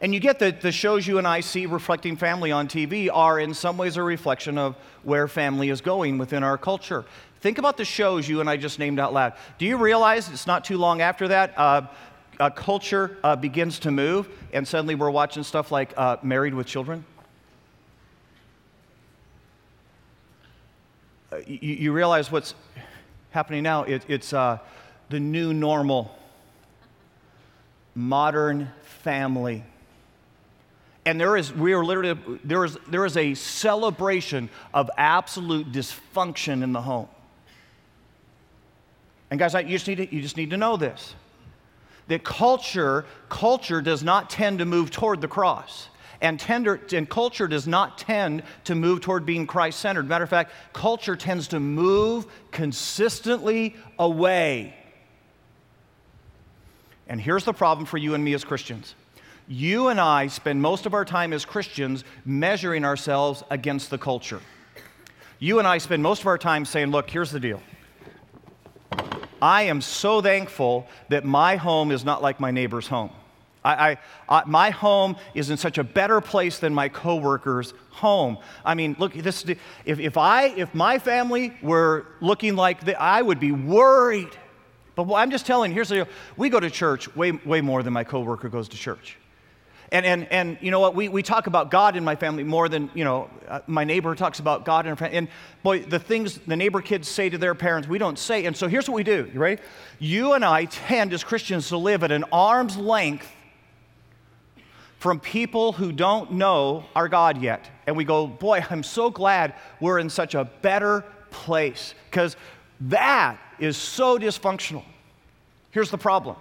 And 0.00 0.12
you 0.12 0.20
get 0.20 0.38
that 0.40 0.60
the 0.60 0.72
shows 0.72 1.06
you 1.06 1.18
and 1.18 1.26
I 1.26 1.40
see 1.40 1.66
reflecting 1.66 2.16
family 2.16 2.52
on 2.52 2.68
TV 2.68 3.08
are, 3.12 3.38
in 3.38 3.54
some 3.54 3.76
ways, 3.76 3.96
a 3.96 4.02
reflection 4.02 4.58
of 4.58 4.76
where 5.02 5.28
family 5.28 5.70
is 5.70 5.80
going 5.80 6.18
within 6.18 6.42
our 6.42 6.58
culture. 6.58 7.04
Think 7.40 7.58
about 7.58 7.76
the 7.76 7.84
shows 7.84 8.28
you 8.28 8.40
and 8.40 8.48
I 8.48 8.56
just 8.56 8.78
named 8.78 8.98
out 8.98 9.12
loud. 9.12 9.34
Do 9.58 9.66
you 9.66 9.76
realize 9.76 10.30
it's 10.30 10.46
not 10.46 10.64
too 10.64 10.78
long 10.78 11.02
after 11.02 11.28
that? 11.28 11.58
Uh, 11.58 11.86
a 12.40 12.50
culture 12.50 13.18
uh, 13.22 13.36
begins 13.36 13.78
to 13.80 13.90
move, 13.90 14.28
and 14.52 14.66
suddenly 14.66 14.94
we're 14.94 15.10
watching 15.10 15.42
stuff 15.42 15.70
like 15.70 15.92
uh, 15.96 16.16
Married 16.22 16.54
with 16.54 16.66
Children. 16.66 17.04
Uh, 21.30 21.36
you, 21.46 21.58
you, 21.60 21.92
realize 21.92 22.30
what's 22.30 22.54
happening 23.34 23.64
now? 23.64 23.82
It, 23.82 24.04
it's 24.08 24.32
uh, 24.32 24.58
the 25.10 25.20
new 25.20 25.52
normal, 25.52 26.16
modern 27.94 28.70
family. 28.82 29.64
And 31.04 31.20
there 31.20 31.36
is, 31.36 31.52
we 31.52 31.74
are 31.74 31.84
literally, 31.84 32.18
there 32.44 32.64
is, 32.64 32.78
there 32.88 33.04
is 33.04 33.16
a 33.16 33.34
celebration 33.34 34.48
of 34.72 34.88
absolute 34.96 35.70
dysfunction 35.72 36.62
in 36.62 36.72
the 36.72 36.80
home. 36.80 37.08
And 39.30 39.38
guys, 39.38 39.52
you 39.54 39.64
just 39.64 39.88
need 39.88 39.96
to, 39.96 40.14
you 40.14 40.22
just 40.22 40.36
need 40.36 40.50
to 40.50 40.56
know 40.56 40.76
this 40.76 41.14
that 42.06 42.22
culture, 42.22 43.06
culture 43.30 43.80
does 43.80 44.02
not 44.02 44.28
tend 44.28 44.58
to 44.58 44.64
move 44.64 44.90
toward 44.90 45.20
the 45.22 45.28
cross. 45.28 45.88
And, 46.24 46.40
tender, 46.40 46.80
and 46.90 47.06
culture 47.06 47.46
does 47.46 47.66
not 47.66 47.98
tend 47.98 48.44
to 48.64 48.74
move 48.74 49.02
toward 49.02 49.26
being 49.26 49.46
Christ 49.46 49.78
centered. 49.78 50.08
Matter 50.08 50.24
of 50.24 50.30
fact, 50.30 50.52
culture 50.72 51.16
tends 51.16 51.48
to 51.48 51.60
move 51.60 52.26
consistently 52.50 53.76
away. 53.98 54.74
And 57.08 57.20
here's 57.20 57.44
the 57.44 57.52
problem 57.52 57.84
for 57.84 57.98
you 57.98 58.14
and 58.14 58.24
me 58.24 58.32
as 58.32 58.42
Christians 58.42 58.94
you 59.46 59.88
and 59.88 60.00
I 60.00 60.28
spend 60.28 60.62
most 60.62 60.86
of 60.86 60.94
our 60.94 61.04
time 61.04 61.34
as 61.34 61.44
Christians 61.44 62.04
measuring 62.24 62.86
ourselves 62.86 63.42
against 63.50 63.90
the 63.90 63.98
culture. 63.98 64.40
You 65.38 65.58
and 65.58 65.68
I 65.68 65.76
spend 65.76 66.02
most 66.02 66.22
of 66.22 66.26
our 66.26 66.38
time 66.38 66.64
saying, 66.64 66.90
look, 66.90 67.10
here's 67.10 67.32
the 67.32 67.40
deal. 67.40 67.60
I 69.42 69.64
am 69.64 69.82
so 69.82 70.22
thankful 70.22 70.86
that 71.10 71.26
my 71.26 71.56
home 71.56 71.90
is 71.90 72.02
not 72.02 72.22
like 72.22 72.40
my 72.40 72.50
neighbor's 72.50 72.86
home. 72.86 73.10
I, 73.64 73.90
I, 73.90 73.98
I, 74.28 74.42
my 74.46 74.70
home 74.70 75.16
is 75.34 75.50
in 75.50 75.56
such 75.56 75.78
a 75.78 75.84
better 75.84 76.20
place 76.20 76.58
than 76.58 76.74
my 76.74 76.88
coworker's 76.88 77.72
home. 77.90 78.38
I 78.64 78.74
mean, 78.74 78.94
look, 78.98 79.14
this, 79.14 79.44
if, 79.84 79.98
if, 79.98 80.16
I, 80.16 80.46
if 80.48 80.74
my 80.74 80.98
family 80.98 81.56
were 81.62 82.06
looking 82.20 82.56
like 82.56 82.84
that, 82.84 83.00
I 83.00 83.22
would 83.22 83.40
be 83.40 83.52
worried. 83.52 84.30
But 84.94 85.12
I'm 85.14 85.30
just 85.30 85.46
telling 85.46 85.70
you, 85.70 85.74
here's 85.74 85.88
the 85.88 85.96
deal. 85.96 86.08
We 86.36 86.50
go 86.50 86.60
to 86.60 86.70
church 86.70 87.14
way, 87.16 87.32
way 87.32 87.60
more 87.60 87.82
than 87.82 87.92
my 87.92 88.04
coworker 88.04 88.48
goes 88.48 88.68
to 88.68 88.76
church. 88.76 89.16
And, 89.92 90.04
and, 90.04 90.26
and 90.32 90.58
you 90.60 90.70
know 90.70 90.80
what? 90.80 90.94
We, 90.94 91.08
we 91.08 91.22
talk 91.22 91.46
about 91.46 91.70
God 91.70 91.94
in 91.94 92.04
my 92.04 92.16
family 92.16 92.42
more 92.42 92.68
than, 92.68 92.90
you 92.94 93.04
know, 93.04 93.30
uh, 93.46 93.60
my 93.66 93.84
neighbor 93.84 94.14
talks 94.14 94.40
about 94.40 94.64
God 94.64 94.86
in 94.86 94.90
her 94.90 94.96
family. 94.96 95.16
And 95.16 95.28
boy, 95.62 95.80
the 95.80 95.98
things 95.98 96.38
the 96.38 96.56
neighbor 96.56 96.80
kids 96.80 97.06
say 97.06 97.28
to 97.28 97.38
their 97.38 97.54
parents, 97.54 97.88
we 97.88 97.98
don't 97.98 98.18
say. 98.18 98.44
And 98.46 98.56
so 98.56 98.66
here's 98.66 98.88
what 98.88 98.96
we 98.96 99.04
do. 99.04 99.30
You 99.32 99.38
ready? 99.38 99.62
You 100.00 100.32
and 100.32 100.44
I 100.44 100.64
tend 100.64 101.12
as 101.12 101.22
Christians 101.22 101.68
to 101.68 101.76
live 101.76 102.02
at 102.02 102.10
an 102.10 102.24
arm's 102.32 102.76
length 102.76 103.30
from 105.04 105.20
people 105.20 105.72
who 105.72 105.92
don't 105.92 106.32
know 106.32 106.82
our 106.96 107.10
God 107.10 107.42
yet. 107.42 107.68
And 107.86 107.94
we 107.94 108.04
go, 108.04 108.26
boy, 108.26 108.64
I'm 108.70 108.82
so 108.82 109.10
glad 109.10 109.52
we're 109.78 109.98
in 109.98 110.08
such 110.08 110.34
a 110.34 110.46
better 110.62 111.04
place 111.30 111.94
because 112.08 112.38
that 112.80 113.38
is 113.58 113.76
so 113.76 114.18
dysfunctional. 114.18 114.82
Here's 115.72 115.90
the 115.90 115.98
problem 115.98 116.36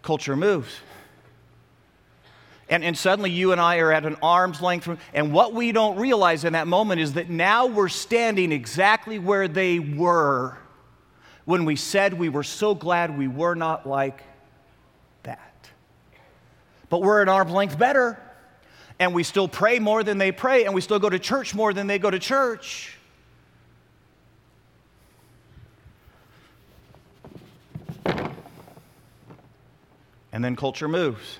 culture 0.00 0.34
moves. 0.34 0.74
And, 2.70 2.82
and 2.82 2.96
suddenly 2.96 3.30
you 3.30 3.52
and 3.52 3.60
I 3.60 3.76
are 3.80 3.92
at 3.92 4.06
an 4.06 4.16
arm's 4.22 4.62
length 4.62 4.84
from, 4.84 4.96
and 5.12 5.34
what 5.34 5.52
we 5.52 5.70
don't 5.70 5.98
realize 5.98 6.46
in 6.46 6.54
that 6.54 6.66
moment 6.66 7.02
is 7.02 7.12
that 7.12 7.28
now 7.28 7.66
we're 7.66 7.88
standing 7.88 8.52
exactly 8.52 9.18
where 9.18 9.48
they 9.48 9.78
were 9.80 10.56
when 11.44 11.64
we 11.64 11.76
said 11.76 12.14
we 12.14 12.28
were 12.28 12.42
so 12.42 12.74
glad 12.74 13.16
we 13.18 13.28
were 13.28 13.54
not 13.54 13.86
like 13.86 14.22
that. 15.24 15.68
But 16.88 17.02
we're 17.02 17.22
an 17.22 17.28
arm's 17.28 17.52
length 17.52 17.78
better, 17.78 18.18
and 18.98 19.14
we 19.14 19.22
still 19.22 19.48
pray 19.48 19.78
more 19.78 20.02
than 20.02 20.18
they 20.18 20.32
pray, 20.32 20.64
and 20.64 20.74
we 20.74 20.80
still 20.80 20.98
go 20.98 21.10
to 21.10 21.18
church 21.18 21.54
more 21.54 21.72
than 21.72 21.86
they 21.86 21.98
go 21.98 22.10
to 22.10 22.18
church. 22.18 22.96
And 30.32 30.44
then 30.44 30.56
culture 30.56 30.88
moves. 30.88 31.38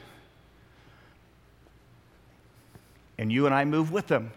And 3.18 3.32
you 3.32 3.46
and 3.46 3.54
I 3.54 3.64
move 3.64 3.90
with 3.90 4.06
them. 4.06 4.30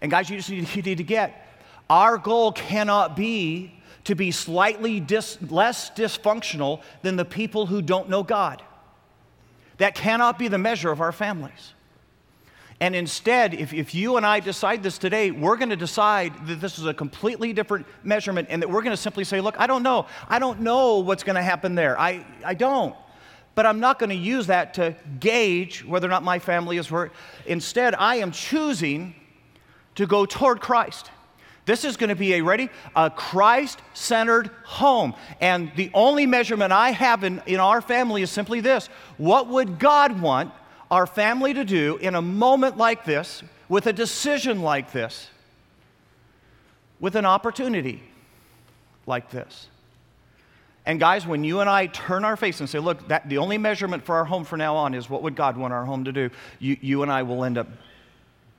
And 0.00 0.10
guys, 0.10 0.28
you 0.28 0.36
just 0.36 0.50
need, 0.50 0.68
you 0.76 0.82
need 0.82 0.98
to 0.98 1.04
get 1.04 1.43
our 1.94 2.18
goal 2.18 2.50
cannot 2.50 3.14
be 3.14 3.72
to 4.02 4.16
be 4.16 4.32
slightly 4.32 4.98
dis, 4.98 5.38
less 5.48 5.90
dysfunctional 5.90 6.82
than 7.02 7.14
the 7.14 7.24
people 7.24 7.66
who 7.66 7.80
don't 7.80 8.08
know 8.08 8.24
God. 8.24 8.62
That 9.78 9.94
cannot 9.94 10.36
be 10.36 10.48
the 10.48 10.58
measure 10.58 10.90
of 10.90 11.00
our 11.00 11.12
families. 11.12 11.72
And 12.80 12.96
instead, 12.96 13.54
if, 13.54 13.72
if 13.72 13.94
you 13.94 14.16
and 14.16 14.26
I 14.26 14.40
decide 14.40 14.82
this 14.82 14.98
today, 14.98 15.30
we're 15.30 15.56
going 15.56 15.70
to 15.70 15.76
decide 15.76 16.48
that 16.48 16.60
this 16.60 16.80
is 16.80 16.86
a 16.86 16.92
completely 16.92 17.52
different 17.52 17.86
measurement 18.02 18.48
and 18.50 18.60
that 18.60 18.68
we're 18.68 18.82
going 18.82 18.96
to 18.96 19.00
simply 19.00 19.22
say, 19.22 19.40
look, 19.40 19.54
I 19.60 19.68
don't 19.68 19.84
know. 19.84 20.06
I 20.28 20.40
don't 20.40 20.62
know 20.62 20.98
what's 20.98 21.22
going 21.22 21.36
to 21.36 21.42
happen 21.42 21.76
there. 21.76 21.96
I, 21.98 22.26
I 22.44 22.54
don't. 22.54 22.96
But 23.54 23.66
I'm 23.66 23.78
not 23.78 24.00
going 24.00 24.10
to 24.10 24.16
use 24.16 24.48
that 24.48 24.74
to 24.74 24.96
gauge 25.20 25.84
whether 25.84 26.08
or 26.08 26.10
not 26.10 26.24
my 26.24 26.40
family 26.40 26.76
is 26.76 26.90
where. 26.90 27.12
Instead, 27.46 27.94
I 27.94 28.16
am 28.16 28.32
choosing 28.32 29.14
to 29.94 30.08
go 30.08 30.26
toward 30.26 30.60
Christ. 30.60 31.12
This 31.66 31.84
is 31.84 31.96
going 31.96 32.10
to 32.10 32.16
be 32.16 32.34
a 32.34 32.42
ready, 32.42 32.68
a 32.94 33.10
Christ 33.10 33.80
centered 33.94 34.50
home. 34.64 35.14
And 35.40 35.72
the 35.76 35.90
only 35.94 36.26
measurement 36.26 36.72
I 36.72 36.90
have 36.90 37.24
in, 37.24 37.42
in 37.46 37.58
our 37.58 37.80
family 37.80 38.22
is 38.22 38.30
simply 38.30 38.60
this 38.60 38.88
What 39.16 39.48
would 39.48 39.78
God 39.78 40.20
want 40.20 40.52
our 40.90 41.06
family 41.06 41.54
to 41.54 41.64
do 41.64 41.96
in 41.96 42.14
a 42.14 42.22
moment 42.22 42.76
like 42.76 43.04
this, 43.04 43.42
with 43.68 43.86
a 43.86 43.92
decision 43.92 44.62
like 44.62 44.92
this, 44.92 45.28
with 47.00 47.16
an 47.16 47.26
opportunity 47.26 48.02
like 49.06 49.30
this. 49.30 49.66
And 50.86 51.00
guys, 51.00 51.26
when 51.26 51.44
you 51.44 51.60
and 51.60 51.70
I 51.70 51.86
turn 51.86 52.24
our 52.24 52.36
face 52.36 52.60
and 52.60 52.68
say, 52.68 52.78
look, 52.78 53.08
that, 53.08 53.28
the 53.28 53.38
only 53.38 53.56
measurement 53.56 54.04
for 54.04 54.16
our 54.16 54.24
home 54.24 54.44
from 54.44 54.58
now 54.58 54.76
on 54.76 54.94
is 54.94 55.08
what 55.08 55.22
would 55.22 55.34
God 55.34 55.56
want 55.56 55.72
our 55.72 55.84
home 55.84 56.04
to 56.04 56.12
do, 56.12 56.30
you, 56.58 56.76
you 56.80 57.02
and 57.02 57.10
I 57.10 57.22
will 57.22 57.42
end 57.42 57.56
up 57.56 57.68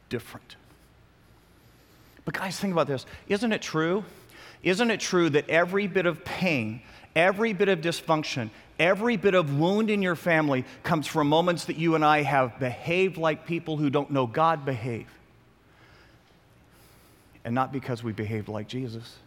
different. 0.10 0.56
But 2.26 2.34
guys, 2.34 2.60
think 2.60 2.74
about 2.74 2.88
this. 2.88 3.06
Isn't 3.28 3.54
it 3.54 3.62
true? 3.62 4.04
Isn't 4.64 4.92
it 4.92 5.00
true 5.00 5.30
that 5.30 5.48
every 5.50 5.88
bit 5.88 6.06
of 6.06 6.26
pain, 6.26 6.82
every 7.16 7.54
bit 7.54 7.70
of 7.70 7.80
dysfunction, 7.80 8.50
Every 8.78 9.16
bit 9.16 9.36
of 9.36 9.58
wound 9.58 9.90
in 9.90 10.02
your 10.02 10.16
family 10.16 10.66
comes 10.84 11.08
from 11.08 11.30
moments 11.30 11.66
that 11.66 11.78
you 11.78 11.96
and 11.96 12.04
I 12.04 12.24
have 12.24 12.60
behaved 12.60 13.18
like 13.18 13.46
people 13.46 13.78
who 13.78 13.90
don't 13.90 14.12
know 14.12 14.28
God 14.28 14.66
behave. 14.66 15.08
And 17.46 17.56
not 17.56 17.72
because 17.72 18.04
we 18.04 18.12
behaved 18.12 18.50
like 18.50 18.68
Jesus. 18.68 19.18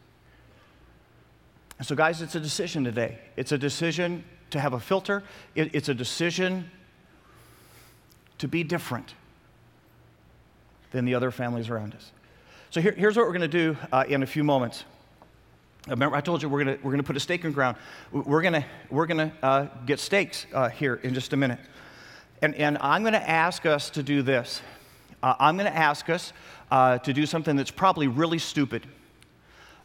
So, 1.80 1.94
guys, 1.94 2.20
it's 2.20 2.34
a 2.34 2.40
decision 2.40 2.84
today. 2.84 3.18
It's 3.36 3.52
a 3.52 3.58
decision 3.58 4.24
to 4.50 4.60
have 4.60 4.72
a 4.72 4.80
filter, 4.80 5.22
it, 5.54 5.74
it's 5.74 5.88
a 5.88 5.94
decision 5.94 6.70
to 8.38 8.48
be 8.48 8.64
different 8.64 9.14
than 10.90 11.04
the 11.04 11.14
other 11.14 11.30
families 11.30 11.68
around 11.68 11.94
us. 11.94 12.12
So, 12.70 12.82
here, 12.82 12.92
here's 12.92 13.16
what 13.16 13.24
we're 13.24 13.32
going 13.32 13.40
to 13.40 13.48
do 13.48 13.76
uh, 13.90 14.04
in 14.06 14.22
a 14.22 14.26
few 14.26 14.44
moments. 14.44 14.84
Remember, 15.88 16.14
I 16.14 16.20
told 16.20 16.42
you 16.42 16.50
we're 16.50 16.64
going 16.64 16.78
we're 16.82 16.90
gonna 16.90 17.02
put 17.02 17.16
a 17.16 17.20
stake 17.20 17.42
in 17.42 17.50
the 17.50 17.54
ground. 17.54 17.78
We're 18.12 18.42
going 18.42 18.62
we're 18.90 19.06
gonna, 19.06 19.32
uh, 19.42 19.66
get 19.86 19.98
stakes 19.98 20.46
uh, 20.52 20.68
here 20.68 20.96
in 20.96 21.14
just 21.14 21.32
a 21.32 21.36
minute. 21.38 21.60
And, 22.42 22.54
and 22.56 22.76
I'm 22.82 23.00
going 23.04 23.14
to 23.14 23.26
ask 23.26 23.64
us 23.64 23.88
to 23.90 24.02
do 24.02 24.20
this. 24.20 24.60
Uh, 25.22 25.34
I'm 25.40 25.56
going 25.56 25.70
to 25.70 25.74
ask 25.74 26.10
us 26.10 26.34
uh, 26.70 26.98
to 26.98 27.14
do 27.14 27.24
something 27.24 27.56
that's 27.56 27.70
probably 27.70 28.06
really 28.06 28.38
stupid. 28.38 28.86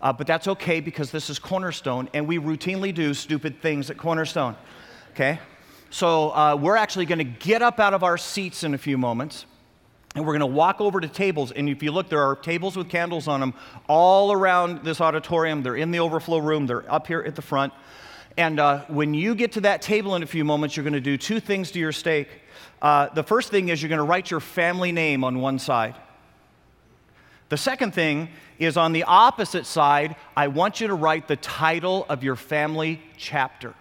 Uh, 0.02 0.12
but 0.12 0.28
that's 0.28 0.50
okay 0.50 0.82
because 0.82 1.10
this 1.10 1.30
is 1.30 1.40
Cornerstone, 1.40 2.10
and 2.14 2.28
we 2.28 2.38
routinely 2.38 2.94
do 2.94 3.14
stupid 3.14 3.62
things 3.62 3.90
at 3.92 3.96
Cornerstone. 3.96 4.58
Okay? 5.12 5.40
So 5.90 6.58
we're 6.58 6.76
actually 6.76 7.06
going 7.06 7.20
to 7.20 7.24
get 7.24 7.62
up 7.62 7.80
out 7.80 7.94
of 7.94 8.04
our 8.04 8.18
seats 8.18 8.66
in 8.66 8.74
a 8.74 8.78
few 8.78 8.98
moments. 8.98 9.46
And 10.16 10.26
we're 10.26 10.34
going 10.34 10.42
to 10.42 10.46
walk 10.46 10.80
over 10.80 11.00
to 11.00 11.08
tables. 11.08 11.52
And 11.52 11.68
if 11.68 11.82
you 11.82 11.92
look, 11.92 12.10
there 12.10 12.22
are 12.22 12.36
tables 12.36 12.78
with 12.78 12.90
candles 12.90 13.28
on 13.28 13.40
them 13.40 13.54
all 13.88 14.32
around 14.32 14.84
this 14.84 15.02
auditorium. 15.02 15.64
They're 15.64 15.76
in 15.76 15.92
the 15.92 16.00
overflow 16.00 16.38
room, 16.38 16.68
they're 16.68 16.92
up 16.92 17.08
here 17.08 17.22
at 17.22 17.36
the 17.36 17.42
front. 17.42 17.74
And 18.38 18.60
uh, 18.60 18.82
when 18.88 19.14
you 19.14 19.36
get 19.36 19.52
to 19.54 19.62
that 19.62 19.82
table 19.82 20.16
in 20.16 20.24
a 20.24 20.28
few 20.28 20.44
moments, 20.44 20.76
you're 20.76 20.84
going 20.84 20.94
to 20.94 21.02
do 21.02 21.18
two 21.18 21.40
things 21.40 21.72
to 21.72 21.80
your 21.80 21.92
stake. 21.92 22.30
Uh, 22.82 23.10
the 23.10 23.24
first 23.24 23.50
thing 23.50 23.70
is 23.70 23.82
you're 23.82 23.90
going 23.90 24.00
to 24.00 24.04
write 24.04 24.32
your 24.32 24.40
family 24.40 24.92
name 24.92 25.24
on 25.24 25.40
one 25.40 25.60
side. 25.60 25.96
The 27.50 27.58
second 27.58 27.94
thing 27.94 28.30
is 28.58 28.78
on 28.78 28.94
the 28.94 29.04
opposite 29.04 29.66
side, 29.66 30.16
I 30.36 30.48
want 30.48 30.82
you 30.82 30.88
to 30.88 30.96
write 30.96 31.28
the 31.28 31.36
title 31.36 32.06
of 32.10 32.24
your 32.24 32.36
family 32.36 33.02
chapter. 33.18 33.76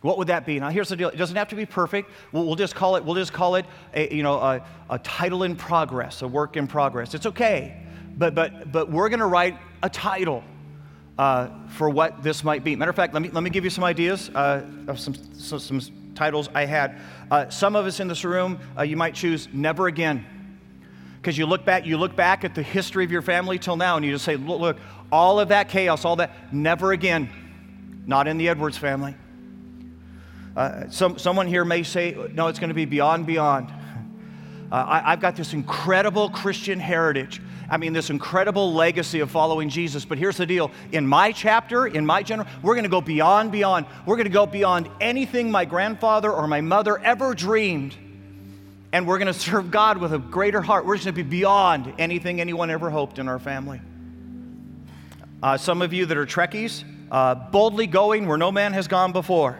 What 0.00 0.16
would 0.18 0.28
that 0.28 0.46
be? 0.46 0.60
Now, 0.60 0.70
here's 0.70 0.88
the 0.88 0.96
deal. 0.96 1.08
It 1.08 1.16
doesn't 1.16 1.36
have 1.36 1.48
to 1.48 1.56
be 1.56 1.66
perfect. 1.66 2.10
We'll, 2.30 2.46
we'll 2.46 2.54
just 2.54 2.74
call 2.74 2.94
it. 2.96 3.04
We'll 3.04 3.16
just 3.16 3.32
call 3.32 3.56
it 3.56 3.66
a, 3.94 4.14
you 4.14 4.22
know, 4.22 4.34
a, 4.34 4.64
a 4.88 4.98
title 5.00 5.42
in 5.42 5.56
progress, 5.56 6.22
a 6.22 6.28
work 6.28 6.56
in 6.56 6.68
progress. 6.68 7.14
It's 7.14 7.26
okay, 7.26 7.82
but 8.16 8.34
but 8.34 8.70
but 8.70 8.90
we're 8.90 9.08
going 9.08 9.18
to 9.18 9.26
write 9.26 9.58
a 9.82 9.90
title 9.90 10.44
uh, 11.18 11.48
for 11.70 11.90
what 11.90 12.22
this 12.22 12.44
might 12.44 12.62
be. 12.62 12.76
Matter 12.76 12.90
of 12.90 12.96
fact, 12.96 13.12
let 13.12 13.22
me 13.22 13.30
let 13.30 13.42
me 13.42 13.50
give 13.50 13.64
you 13.64 13.70
some 13.70 13.82
ideas 13.82 14.30
uh, 14.30 14.64
of 14.86 15.00
some, 15.00 15.14
some, 15.34 15.58
some 15.58 15.80
titles 16.14 16.48
I 16.54 16.64
had. 16.64 17.00
Uh, 17.28 17.48
some 17.48 17.74
of 17.74 17.84
us 17.84 17.98
in 17.98 18.06
this 18.06 18.24
room, 18.24 18.60
uh, 18.78 18.82
you 18.82 18.96
might 18.96 19.14
choose 19.14 19.48
"Never 19.52 19.88
Again," 19.88 20.24
because 21.16 21.36
you 21.36 21.46
look 21.46 21.64
back. 21.64 21.86
You 21.86 21.98
look 21.98 22.14
back 22.14 22.44
at 22.44 22.54
the 22.54 22.62
history 22.62 23.04
of 23.04 23.10
your 23.10 23.22
family 23.22 23.58
till 23.58 23.76
now, 23.76 23.96
and 23.96 24.06
you 24.06 24.12
just 24.12 24.24
say, 24.24 24.36
"Look, 24.36 24.60
look 24.60 24.76
all 25.10 25.40
of 25.40 25.48
that 25.48 25.68
chaos, 25.68 26.04
all 26.04 26.16
that, 26.16 26.52
never 26.52 26.92
again." 26.92 27.30
Not 28.06 28.28
in 28.28 28.38
the 28.38 28.48
Edwards 28.48 28.78
family. 28.78 29.16
Uh, 30.58 30.90
some, 30.90 31.16
someone 31.16 31.46
here 31.46 31.64
may 31.64 31.84
say, 31.84 32.16
no, 32.32 32.48
it's 32.48 32.58
going 32.58 32.68
to 32.68 32.74
be 32.74 32.84
beyond, 32.84 33.26
beyond. 33.26 33.72
Uh, 34.70 34.74
I, 34.74 35.12
I've 35.12 35.20
got 35.20 35.34
this 35.34 35.54
incredible 35.54 36.28
Christian 36.28 36.78
heritage. 36.78 37.40
I 37.70 37.78
mean, 37.78 37.94
this 37.94 38.10
incredible 38.10 38.74
legacy 38.74 39.20
of 39.20 39.30
following 39.30 39.70
Jesus. 39.70 40.04
But 40.04 40.18
here's 40.18 40.36
the 40.36 40.44
deal 40.44 40.70
in 40.92 41.06
my 41.06 41.32
chapter, 41.32 41.86
in 41.86 42.04
my 42.04 42.22
general, 42.22 42.46
we're 42.60 42.74
going 42.74 42.84
to 42.84 42.90
go 42.90 43.00
beyond, 43.00 43.50
beyond. 43.50 43.86
We're 44.04 44.16
going 44.16 44.26
to 44.26 44.30
go 44.30 44.44
beyond 44.44 44.90
anything 45.00 45.50
my 45.50 45.64
grandfather 45.64 46.30
or 46.30 46.46
my 46.46 46.60
mother 46.60 46.98
ever 46.98 47.32
dreamed. 47.32 47.96
And 48.92 49.06
we're 49.06 49.16
going 49.16 49.32
to 49.32 49.40
serve 49.40 49.70
God 49.70 49.96
with 49.96 50.12
a 50.12 50.18
greater 50.18 50.60
heart. 50.60 50.84
We're 50.84 50.96
just 50.96 51.06
going 51.06 51.14
to 51.14 51.24
be 51.24 51.30
beyond 51.30 51.94
anything 51.98 52.42
anyone 52.42 52.68
ever 52.68 52.90
hoped 52.90 53.18
in 53.18 53.26
our 53.26 53.38
family. 53.38 53.80
Uh, 55.42 55.56
some 55.56 55.80
of 55.80 55.94
you 55.94 56.04
that 56.04 56.18
are 56.18 56.26
Trekkies, 56.26 56.84
uh, 57.10 57.36
boldly 57.36 57.86
going 57.86 58.26
where 58.28 58.36
no 58.36 58.52
man 58.52 58.74
has 58.74 58.86
gone 58.86 59.12
before. 59.12 59.58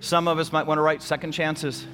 Some 0.00 0.28
of 0.28 0.38
us 0.38 0.52
might 0.52 0.66
want 0.66 0.78
to 0.78 0.82
write 0.82 1.02
second 1.02 1.32
chances. 1.32 1.84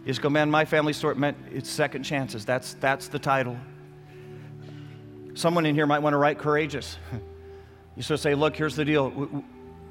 You 0.00 0.06
just 0.06 0.22
go, 0.22 0.28
man, 0.28 0.50
my 0.50 0.64
family 0.64 0.92
story 0.92 1.14
meant 1.14 1.36
it's 1.52 1.70
second 1.70 2.02
chances. 2.02 2.44
That's, 2.44 2.74
that's 2.74 3.08
the 3.08 3.18
title. 3.18 3.56
Someone 5.34 5.66
in 5.66 5.74
here 5.74 5.86
might 5.86 6.00
want 6.00 6.14
to 6.14 6.18
write 6.18 6.38
courageous. 6.38 6.98
You 7.96 8.02
sort 8.04 8.18
of 8.18 8.20
say, 8.20 8.36
look, 8.36 8.54
here's 8.54 8.76
the 8.76 8.84
deal. 8.84 9.42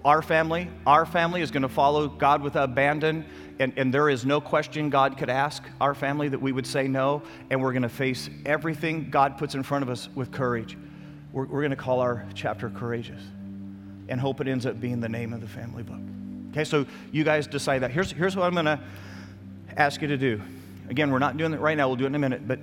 Our 0.05 0.21
family, 0.21 0.69
our 0.85 1.05
family 1.05 1.41
is 1.41 1.51
going 1.51 1.63
to 1.63 1.67
follow 1.67 2.07
God 2.07 2.41
with 2.41 2.55
abandon, 2.55 3.25
and, 3.59 3.73
and 3.75 3.93
there 3.93 4.09
is 4.09 4.25
no 4.25 4.39
question 4.39 4.89
God 4.89 5.17
could 5.17 5.29
ask 5.29 5.61
our 5.81 5.93
family 5.93 6.29
that 6.29 6.41
we 6.41 6.53
would 6.53 6.65
say 6.65 6.87
no, 6.87 7.21
and 7.49 7.61
we're 7.61 7.73
going 7.73 7.81
to 7.81 7.89
face 7.89 8.29
everything 8.45 9.09
God 9.09 9.37
puts 9.37 9.55
in 9.55 9.63
front 9.63 9.83
of 9.83 9.89
us 9.89 10.07
with 10.15 10.31
courage. 10.31 10.77
We're, 11.33 11.47
we're 11.47 11.59
going 11.59 11.71
to 11.71 11.75
call 11.75 11.99
our 11.99 12.25
chapter 12.33 12.69
courageous 12.69 13.21
and 14.07 14.21
hope 14.21 14.39
it 14.39 14.47
ends 14.47 14.65
up 14.65 14.79
being 14.79 15.01
the 15.01 15.09
name 15.09 15.33
of 15.33 15.41
the 15.41 15.47
family 15.47 15.83
book. 15.83 15.99
Okay, 16.57 16.63
so 16.63 16.87
you 17.11 17.23
guys 17.23 17.45
decide 17.45 17.83
that. 17.83 17.91
Here's, 17.91 18.11
here's 18.11 18.35
what 18.35 18.47
I'm 18.47 18.53
going 18.53 18.65
to 18.65 18.79
ask 19.75 20.01
you 20.01 20.07
to 20.07 20.17
do. 20.17 20.41
Again, 20.89 21.11
we're 21.11 21.19
not 21.19 21.37
doing 21.37 21.53
it 21.53 21.59
right 21.59 21.77
now, 21.77 21.87
we'll 21.87 21.97
do 21.97 22.05
it 22.05 22.07
in 22.07 22.15
a 22.15 22.19
minute. 22.19 22.47
But 22.47 22.57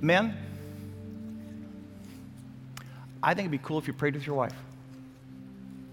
men, 0.00 0.36
I 3.20 3.34
think 3.34 3.40
it'd 3.40 3.50
be 3.50 3.58
cool 3.58 3.76
if 3.78 3.88
you 3.88 3.92
prayed 3.92 4.14
with 4.14 4.24
your 4.24 4.36
wife. 4.36 4.54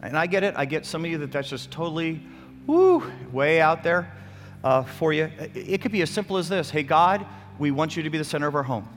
And 0.04 0.15
I 0.15 0.28
get 0.28 0.43
it. 0.43 0.54
I 0.56 0.65
get 0.65 0.86
some 0.86 1.04
of 1.04 1.10
you 1.10 1.17
that 1.17 1.32
that's 1.32 1.50
just 1.50 1.72
totally, 1.72 2.22
woo, 2.67 3.12
way 3.32 3.60
out 3.60 3.82
there 3.82 4.13
uh, 4.63 4.84
for 4.84 5.13
you. 5.13 5.32
It 5.56 5.82
could 5.82 5.91
be 5.91 6.04
as 6.04 6.12
simple 6.12 6.38
as 6.38 6.48
this 6.48 6.70
Hey, 6.70 6.84
God, 6.84 7.26
we 7.58 7.72
want 7.72 7.98
you 7.98 8.04
to 8.04 8.12
be 8.12 8.20
the 8.20 8.24
center 8.24 8.46
of 8.46 8.54
our 8.54 8.62
home. 8.62 8.88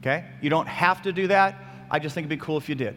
Okay? 0.00 0.24
You 0.40 0.48
don't 0.48 0.68
have 0.68 1.02
to 1.02 1.12
do 1.12 1.26
that. 1.26 1.62
I 1.90 1.98
just 1.98 2.14
think 2.14 2.24
it'd 2.24 2.40
be 2.40 2.42
cool 2.42 2.56
if 2.56 2.66
you 2.66 2.74
did. 2.74 2.96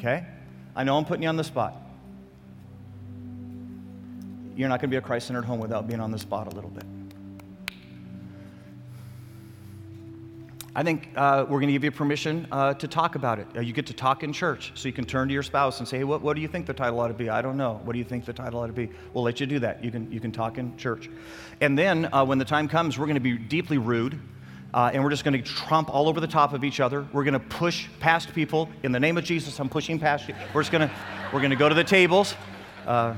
Okay? 0.00 0.26
I 0.74 0.82
know 0.82 0.98
I'm 0.98 1.04
putting 1.04 1.22
you 1.22 1.28
on 1.28 1.36
the 1.36 1.44
spot 1.44 1.76
you're 4.60 4.68
not 4.68 4.80
going 4.80 4.90
to 4.90 4.94
be 4.94 4.98
a 4.98 5.00
Christ 5.00 5.26
centered 5.26 5.44
home 5.44 5.58
without 5.58 5.88
being 5.88 6.00
on 6.00 6.10
the 6.10 6.18
spot 6.18 6.52
a 6.52 6.54
little 6.54 6.70
bit. 6.70 6.84
I 10.72 10.84
think 10.84 11.08
uh, 11.16 11.44
we're 11.48 11.58
going 11.58 11.66
to 11.66 11.72
give 11.72 11.82
you 11.82 11.90
permission 11.90 12.46
uh, 12.52 12.74
to 12.74 12.86
talk 12.86 13.16
about 13.16 13.40
it. 13.40 13.46
Uh, 13.56 13.60
you 13.60 13.72
get 13.72 13.86
to 13.86 13.92
talk 13.92 14.22
in 14.22 14.32
church, 14.32 14.70
so 14.76 14.86
you 14.86 14.92
can 14.92 15.04
turn 15.04 15.26
to 15.26 15.34
your 15.34 15.42
spouse 15.42 15.80
and 15.80 15.88
say, 15.88 15.98
hey, 15.98 16.04
what, 16.04 16.22
what 16.22 16.36
do 16.36 16.42
you 16.42 16.46
think 16.46 16.66
the 16.66 16.72
title 16.72 17.00
ought 17.00 17.08
to 17.08 17.14
be? 17.14 17.28
I 17.28 17.42
don't 17.42 17.56
know. 17.56 17.80
What 17.84 17.94
do 17.94 17.98
you 17.98 18.04
think 18.04 18.24
the 18.24 18.32
title 18.32 18.60
ought 18.60 18.68
to 18.68 18.72
be? 18.72 18.88
We'll 19.12 19.24
let 19.24 19.40
you 19.40 19.46
do 19.46 19.58
that. 19.58 19.82
You 19.82 19.90
can, 19.90 20.12
you 20.12 20.20
can 20.20 20.30
talk 20.30 20.58
in 20.58 20.76
church. 20.76 21.10
And 21.60 21.76
then 21.76 22.08
uh, 22.12 22.24
when 22.24 22.38
the 22.38 22.44
time 22.44 22.68
comes, 22.68 22.98
we're 22.98 23.06
going 23.06 23.14
to 23.14 23.20
be 23.20 23.36
deeply 23.36 23.78
rude. 23.78 24.20
Uh, 24.72 24.90
and 24.92 25.02
we're 25.02 25.10
just 25.10 25.24
going 25.24 25.36
to 25.36 25.42
trump 25.42 25.92
all 25.92 26.08
over 26.08 26.20
the 26.20 26.28
top 26.28 26.52
of 26.52 26.62
each 26.62 26.78
other. 26.78 27.04
We're 27.12 27.24
going 27.24 27.34
to 27.34 27.40
push 27.40 27.88
past 27.98 28.32
people. 28.32 28.68
In 28.84 28.92
the 28.92 29.00
name 29.00 29.18
of 29.18 29.24
Jesus, 29.24 29.58
I'm 29.58 29.68
pushing 29.68 29.98
past 29.98 30.28
you. 30.28 30.34
We're 30.54 30.62
just 30.62 30.70
going 30.70 30.88
to, 30.88 30.94
we're 31.32 31.40
going 31.40 31.50
to 31.50 31.56
go 31.56 31.68
to 31.68 31.74
the 31.74 31.82
tables, 31.82 32.36
uh, 32.86 33.14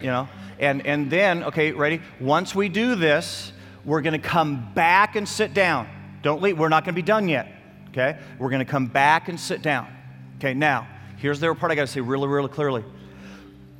you 0.00 0.06
know. 0.06 0.28
And, 0.58 0.86
and 0.86 1.10
then, 1.10 1.44
okay, 1.44 1.72
ready? 1.72 2.00
Once 2.20 2.54
we 2.54 2.68
do 2.68 2.94
this, 2.94 3.52
we're 3.84 4.00
going 4.02 4.20
to 4.20 4.28
come 4.28 4.72
back 4.74 5.16
and 5.16 5.28
sit 5.28 5.54
down. 5.54 5.88
Don't 6.22 6.42
leave. 6.42 6.58
We're 6.58 6.68
not 6.68 6.84
going 6.84 6.94
to 6.94 7.00
be 7.00 7.06
done 7.06 7.28
yet. 7.28 7.48
Okay? 7.90 8.18
We're 8.38 8.50
going 8.50 8.64
to 8.64 8.70
come 8.70 8.86
back 8.86 9.28
and 9.28 9.38
sit 9.38 9.62
down. 9.62 9.86
Okay, 10.38 10.54
now, 10.54 10.86
here's 11.18 11.40
the 11.40 11.54
part 11.54 11.72
I 11.72 11.74
got 11.74 11.82
to 11.82 11.86
say 11.86 12.00
really, 12.00 12.28
really 12.28 12.48
clearly. 12.48 12.84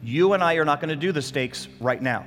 You 0.02 0.32
and 0.32 0.42
I 0.42 0.54
are 0.54 0.64
not 0.64 0.80
going 0.80 0.90
to 0.90 0.96
do 0.96 1.12
the 1.12 1.22
stakes 1.22 1.68
right 1.80 2.00
now. 2.00 2.26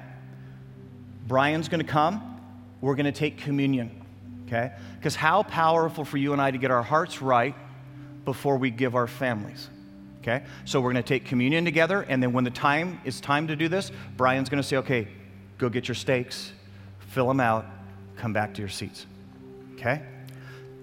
Brian's 1.28 1.70
going 1.70 1.80
to 1.80 1.90
come. 1.90 2.42
We're 2.82 2.96
going 2.96 3.06
to 3.06 3.12
take 3.12 3.38
communion. 3.38 4.06
Okay? 4.48 4.72
Because 4.98 5.16
how 5.16 5.44
powerful 5.44 6.04
for 6.04 6.18
you 6.18 6.34
and 6.34 6.42
I 6.42 6.52
to 6.52 6.58
get 6.58 6.72
our 6.72 6.84
hearts 6.84 7.22
right 7.22 7.56
before 8.26 8.58
we 8.58 8.70
give 8.70 8.96
our 8.96 9.08
families. 9.08 9.70
Okay? 10.22 10.44
So 10.66 10.82
we're 10.82 10.92
going 10.92 11.04
to 11.04 11.08
take 11.08 11.26
communion 11.26 11.66
together, 11.66 12.02
and 12.02 12.22
then 12.22 12.34
when 12.34 12.44
the 12.44 12.52
time 12.52 13.00
is 13.06 13.22
time 13.22 13.48
to 13.48 13.56
do 13.56 13.68
this, 13.68 13.92
Brian's 14.18 14.50
going 14.50 14.62
to 14.62 14.68
say, 14.68 14.78
okay, 14.78 15.08
go 15.58 15.70
get 15.70 15.88
your 15.88 15.96
stakes, 15.96 16.52
fill 17.00 17.28
them 17.28 17.40
out, 17.40 17.66
come 18.18 18.34
back 18.34 18.54
to 18.56 18.62
your 18.62 18.70
seats. 18.70 19.06
Okay? 19.76 20.02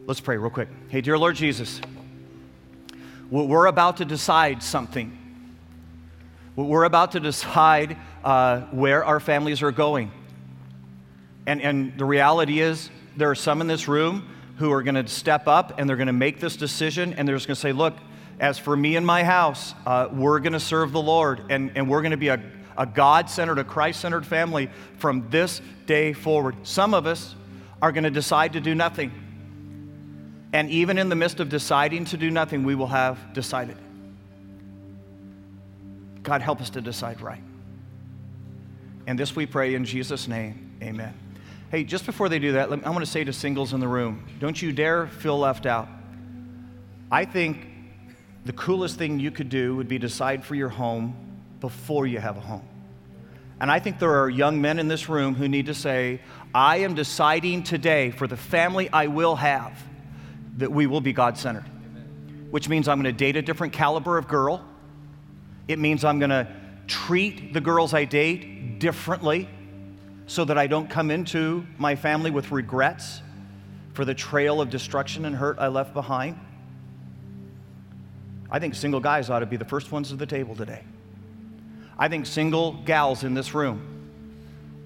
Let's 0.07 0.21
pray 0.21 0.37
real 0.37 0.51
quick. 0.51 0.69
Hey, 0.89 1.01
dear 1.01 1.19
Lord 1.19 1.37
Jesus, 1.37 1.81
we're 3.31 3.67
about 3.67 3.99
to 3.99 4.05
decide 4.05 4.63
something. 4.63 5.19
We're 6.55 6.85
about 6.85 7.13
to 7.13 7.21
decide 7.21 7.97
uh, 8.25 8.61
where 8.71 9.05
our 9.05 9.21
families 9.21 9.63
are 9.63 9.73
going. 9.73 10.11
And, 11.47 11.61
and 11.61 11.99
the 11.99 12.05
reality 12.05 12.61
is, 12.61 12.89
there 13.17 13.31
are 13.31 13.35
some 13.35 13.61
in 13.61 13.67
this 13.67 13.89
room 13.89 14.29
who 14.59 14.73
are 14.73 14.83
going 14.83 14.95
to 14.95 15.07
step 15.07 15.47
up 15.47 15.79
and 15.79 15.89
they're 15.89 15.97
going 15.97 16.07
to 16.07 16.13
make 16.13 16.41
this 16.41 16.57
decision 16.57 17.13
and 17.15 17.29
they're 17.29 17.37
just 17.37 17.47
going 17.47 17.57
to 17.57 17.61
say, 17.61 17.73
look, 17.73 17.95
as 18.39 18.59
for 18.59 18.77
me 18.77 18.97
and 18.97 19.07
my 19.07 19.25
house, 19.25 19.75
uh, 19.87 20.09
we're 20.13 20.41
going 20.41 20.53
to 20.53 20.61
serve 20.61 20.93
the 20.93 21.01
Lord 21.01 21.43
and, 21.51 21.73
and 21.77 21.89
we're 21.89 22.03
going 22.03 22.11
to 22.11 22.17
be 22.17 22.29
a, 22.29 22.41
a 22.77 22.87
God 22.87 23.31
centered, 23.31 23.59
a 23.59 23.65
Christ 23.65 24.01
centered 24.01 24.27
family 24.27 24.69
from 24.99 25.29
this 25.31 25.61
day 25.87 26.13
forward. 26.13 26.57
Some 26.63 26.93
of 26.93 27.07
us 27.07 27.35
are 27.81 27.93
going 27.93 28.05
to 28.05 28.11
decide 28.11 28.53
to 28.55 28.61
do 28.61 28.75
nothing. 28.75 29.13
And 30.53 30.71
even 30.71 30.99
in 30.99 31.09
the 31.09 31.17
midst 31.17 31.41
of 31.41 31.49
deciding 31.49 32.07
to 32.07 32.17
do 32.17 32.31
nothing, 32.31 32.65
we 32.65 32.75
will 32.75 32.87
have 32.87 33.33
decided. 33.33 33.77
God, 36.23 36.43
help 36.43 36.61
us 36.61 36.71
to 36.71 36.81
decide 36.81 37.21
right. 37.21 37.43
And 39.07 39.19
this 39.19 39.37
we 39.37 39.47
pray 39.47 39.75
in 39.75 39.85
Jesus' 39.85 40.27
name. 40.27 40.77
Amen. 40.83 41.15
Hey, 41.71 41.85
just 41.85 42.07
before 42.07 42.29
they 42.29 42.39
do 42.39 42.53
that, 42.53 42.71
I 42.71 42.91
want 42.91 43.01
to 43.05 43.11
say 43.11 43.25
to 43.25 43.33
singles 43.33 43.73
in 43.73 43.81
the 43.81 43.89
room 43.89 44.25
don't 44.41 44.61
you 44.61 44.73
dare 44.73 45.07
feel 45.07 45.39
left 45.39 45.67
out. 45.67 45.89
I 47.11 47.25
think 47.25 47.67
the 48.47 48.53
coolest 48.53 48.97
thing 48.97 49.19
you 49.19 49.33
could 49.33 49.49
do 49.49 49.75
would 49.75 49.89
be 49.89 49.99
decide 49.99 50.45
for 50.45 50.55
your 50.55 50.69
home 50.69 51.17
before 51.61 52.07
you 52.07 52.21
have 52.21 52.37
a 52.37 52.41
home. 52.41 52.67
And 53.59 53.71
I 53.71 53.81
think 53.81 53.99
there 53.99 54.23
are 54.23 54.31
young 54.31 54.61
men 54.61 54.79
in 54.79 54.87
this 54.87 55.09
room 55.09 55.35
who 55.35 55.49
need 55.49 55.67
to 55.67 55.75
say, 55.75 56.21
I 56.55 56.79
am 56.79 56.95
deciding 56.95 57.65
today 57.65 58.13
for 58.13 58.29
the 58.29 58.37
family 58.37 58.89
I 58.93 59.09
will 59.09 59.35
have 59.35 59.83
that 60.59 60.71
we 60.71 60.87
will 60.87 61.01
be 61.01 61.13
God 61.13 61.37
centered. 61.37 61.65
Which 62.51 62.69
means 62.69 62.87
I'm 62.87 63.03
going 63.03 63.13
to 63.13 63.19
date 63.19 63.37
a 63.37 63.43
different 63.43 63.73
caliber 63.73 64.17
of 64.17 64.29
girl. 64.29 64.65
It 65.67 65.81
means 65.81 66.05
I'm 66.05 66.21
going 66.21 66.31
to 66.31 66.47
treat 66.87 67.53
the 67.53 67.61
girls 67.61 67.95
I 67.95 68.05
date 68.05 68.79
differently 68.79 69.49
so 70.29 70.45
that 70.45 70.57
I 70.57 70.69
don't 70.69 70.89
come 70.89 71.11
into 71.11 71.67
my 71.79 71.97
family 71.97 72.31
with 72.31 72.53
regrets 72.53 73.23
for 73.95 74.05
the 74.05 74.15
trail 74.15 74.61
of 74.61 74.71
destruction 74.71 75.25
and 75.25 75.35
hurt 75.35 75.59
I 75.59 75.67
left 75.67 75.95
behind. 75.95 76.39
I 78.51 78.59
think 78.59 78.75
single 78.75 79.01
guys 79.01 79.31
ought 79.31 79.41
to 79.41 79.47
be 79.47 79.57
the 79.57 79.65
first 79.65 79.93
ones 79.93 80.13
at 80.13 80.19
the 80.19 80.27
table 80.27 80.55
today. 80.55 80.83
I 81.99 82.09
think 82.09 82.27
single 82.27 82.73
gals 82.85 83.25
in 83.25 83.35
this 83.35 83.55
room 83.55 83.83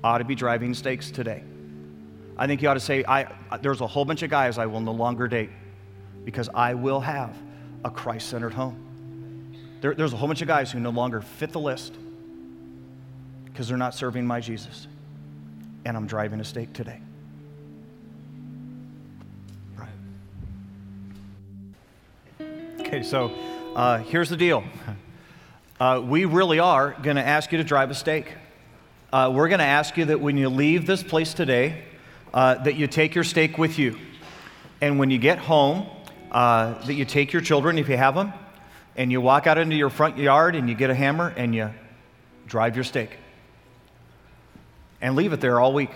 ought 0.03 0.19
to 0.19 0.25
be 0.25 0.35
driving 0.35 0.75
stakes 0.75 1.11
today. 1.11 1.43
I 2.39 2.47
think 2.47 2.63
you 2.63 2.69
ought 2.69 2.75
to 2.75 2.81
say, 2.81 3.05
I, 3.07 3.31
there's 3.61 3.81
a 3.81 3.87
whole 3.87 4.05
bunch 4.05 4.23
of 4.23 4.31
guys 4.31 4.57
I 4.57 4.67
will 4.67 4.81
no 4.81 4.93
longer 4.93 5.29
date 5.29 5.51
because 6.25 6.49
I 6.55 6.75
will 6.75 7.01
have 7.01 7.37
a 7.85 7.91
Christ 7.91 8.29
centered 8.29 8.55
home. 8.55 9.57
There, 9.81 9.95
there's 9.95 10.13
a 10.13 10.17
whole 10.17 10.29
bunch 10.29 10.43
of 10.43 10.49
guys 10.49 10.71
who 10.71 10.81
no 10.81 10.91
longer 10.91 11.21
fit 11.21 11.53
the 11.53 11.61
list 11.61 11.95
because 13.45 13.69
they're 13.69 13.77
not 13.77 13.95
serving 13.95 14.27
my 14.27 14.41
Jesus. 14.41 14.87
And 15.85 15.97
I'm 15.97 16.07
driving 16.07 16.41
a 16.41 16.45
stake 16.45 16.73
today. 16.73 17.01
Okay, 22.93 23.05
so 23.05 23.31
uh, 23.77 23.99
here's 23.99 24.31
the 24.31 24.37
deal. 24.37 24.65
Uh, 25.79 26.03
we 26.05 26.25
really 26.25 26.59
are 26.59 26.97
going 27.05 27.15
to 27.15 27.25
ask 27.25 27.53
you 27.53 27.59
to 27.59 27.63
drive 27.63 27.89
a 27.89 27.95
stake. 27.95 28.35
Uh, 29.13 29.31
we're 29.33 29.47
going 29.47 29.61
to 29.61 29.65
ask 29.65 29.97
you 29.97 30.07
that 30.07 30.21
when 30.21 30.37
you 30.37 30.49
leave 30.49 30.87
this 30.87 31.01
place 31.05 31.33
today, 31.33 31.85
uh, 32.35 32.57
that 32.57 32.75
you 32.75 32.89
take 32.89 33.15
your 33.15 33.23
stake 33.23 33.59
with 33.59 33.79
you. 33.79 33.97
And 34.81 34.99
when 34.99 35.09
you 35.09 35.19
get 35.19 35.39
home, 35.39 35.87
uh, 36.33 36.85
that 36.85 36.95
you 36.95 37.05
take 37.05 37.33
your 37.33 37.41
children, 37.41 37.79
if 37.79 37.89
you 37.89 37.97
have 37.97 38.17
them, 38.17 38.33
and 38.97 39.13
you 39.13 39.21
walk 39.21 39.47
out 39.47 39.57
into 39.57 39.77
your 39.77 39.89
front 39.89 40.19
yard 40.19 40.57
and 40.57 40.69
you 40.69 40.75
get 40.75 40.91
a 40.91 40.95
hammer 40.95 41.33
and 41.37 41.55
you 41.55 41.71
drive 42.49 42.75
your 42.75 42.85
stake 42.85 43.17
And 45.01 45.15
leave 45.15 45.33
it 45.33 45.41
there 45.41 45.61
all 45.61 45.73
week. 45.73 45.93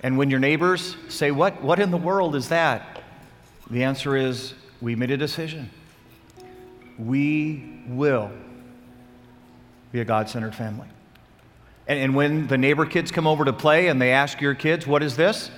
And 0.00 0.16
when 0.16 0.30
your 0.30 0.40
neighbors 0.40 0.96
say, 1.10 1.30
What, 1.30 1.62
what 1.62 1.78
in 1.78 1.90
the 1.90 1.98
world 1.98 2.34
is 2.34 2.48
that? 2.48 3.02
The 3.70 3.84
answer 3.84 4.16
is, 4.16 4.54
We 4.80 4.94
made 4.94 5.10
a 5.10 5.16
decision. 5.16 5.70
We 6.98 7.82
will 7.88 8.30
be 9.92 10.00
a 10.00 10.04
God 10.04 10.28
centered 10.28 10.54
family. 10.54 10.88
And, 11.86 11.98
and 11.98 12.14
when 12.14 12.46
the 12.46 12.58
neighbor 12.58 12.86
kids 12.86 13.10
come 13.10 13.26
over 13.26 13.44
to 13.44 13.52
play 13.52 13.88
and 13.88 14.00
they 14.00 14.12
ask 14.12 14.40
your 14.40 14.54
kids, 14.54 14.86
What 14.86 15.02
is 15.02 15.16
this? 15.16 15.50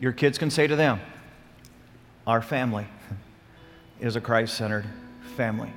Your 0.00 0.12
kids 0.12 0.38
can 0.38 0.50
say 0.50 0.66
to 0.66 0.76
them, 0.76 1.00
Our 2.26 2.42
family 2.42 2.86
is 4.00 4.16
a 4.16 4.20
Christ 4.20 4.54
centered 4.54 4.84
family. 5.36 5.72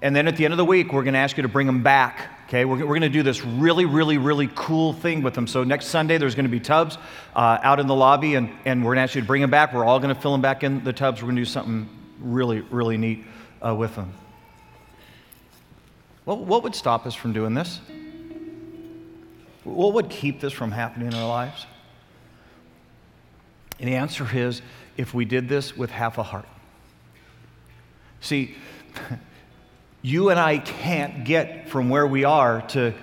And 0.00 0.14
then 0.14 0.28
at 0.28 0.36
the 0.36 0.44
end 0.44 0.54
of 0.54 0.58
the 0.58 0.64
week, 0.64 0.92
we're 0.92 1.02
going 1.02 1.14
to 1.14 1.20
ask 1.20 1.36
you 1.36 1.42
to 1.42 1.48
bring 1.48 1.66
them 1.66 1.82
back. 1.82 2.37
Okay, 2.48 2.64
we're, 2.64 2.78
we're 2.78 2.86
going 2.86 3.02
to 3.02 3.10
do 3.10 3.22
this 3.22 3.44
really, 3.44 3.84
really, 3.84 4.16
really 4.16 4.48
cool 4.54 4.94
thing 4.94 5.22
with 5.22 5.34
them. 5.34 5.46
So 5.46 5.64
next 5.64 5.88
Sunday, 5.88 6.16
there's 6.16 6.34
going 6.34 6.46
to 6.46 6.50
be 6.50 6.60
tubs 6.60 6.96
uh, 7.36 7.58
out 7.62 7.78
in 7.78 7.86
the 7.86 7.94
lobby, 7.94 8.36
and, 8.36 8.48
and 8.64 8.82
we're 8.82 8.94
going 8.94 8.96
to 8.96 9.02
ask 9.02 9.14
you 9.14 9.20
to 9.20 9.26
bring 9.26 9.42
them 9.42 9.50
back. 9.50 9.74
We're 9.74 9.84
all 9.84 10.00
going 10.00 10.14
to 10.14 10.18
fill 10.18 10.32
them 10.32 10.40
back 10.40 10.64
in 10.64 10.82
the 10.82 10.94
tubs. 10.94 11.20
We're 11.20 11.26
going 11.26 11.36
to 11.36 11.42
do 11.42 11.46
something 11.46 11.86
really, 12.18 12.60
really 12.60 12.96
neat 12.96 13.26
uh, 13.60 13.74
with 13.74 13.94
them. 13.96 14.14
What, 16.24 16.38
what 16.38 16.62
would 16.62 16.74
stop 16.74 17.04
us 17.04 17.14
from 17.14 17.34
doing 17.34 17.52
this? 17.52 17.80
What 19.64 19.92
would 19.92 20.08
keep 20.08 20.40
this 20.40 20.54
from 20.54 20.72
happening 20.72 21.08
in 21.08 21.14
our 21.14 21.28
lives? 21.28 21.66
And 23.78 23.90
the 23.90 23.96
answer 23.96 24.26
is 24.34 24.62
if 24.96 25.12
we 25.12 25.26
did 25.26 25.50
this 25.50 25.76
with 25.76 25.90
half 25.90 26.16
a 26.16 26.22
heart. 26.22 26.48
See, 28.22 28.54
you 30.02 30.30
and 30.30 30.38
I 30.38 30.58
can't 30.58 31.24
get 31.24 31.68
from 31.68 31.88
where 31.88 32.06
we 32.06 32.24
are 32.24 32.62
to 32.68 32.94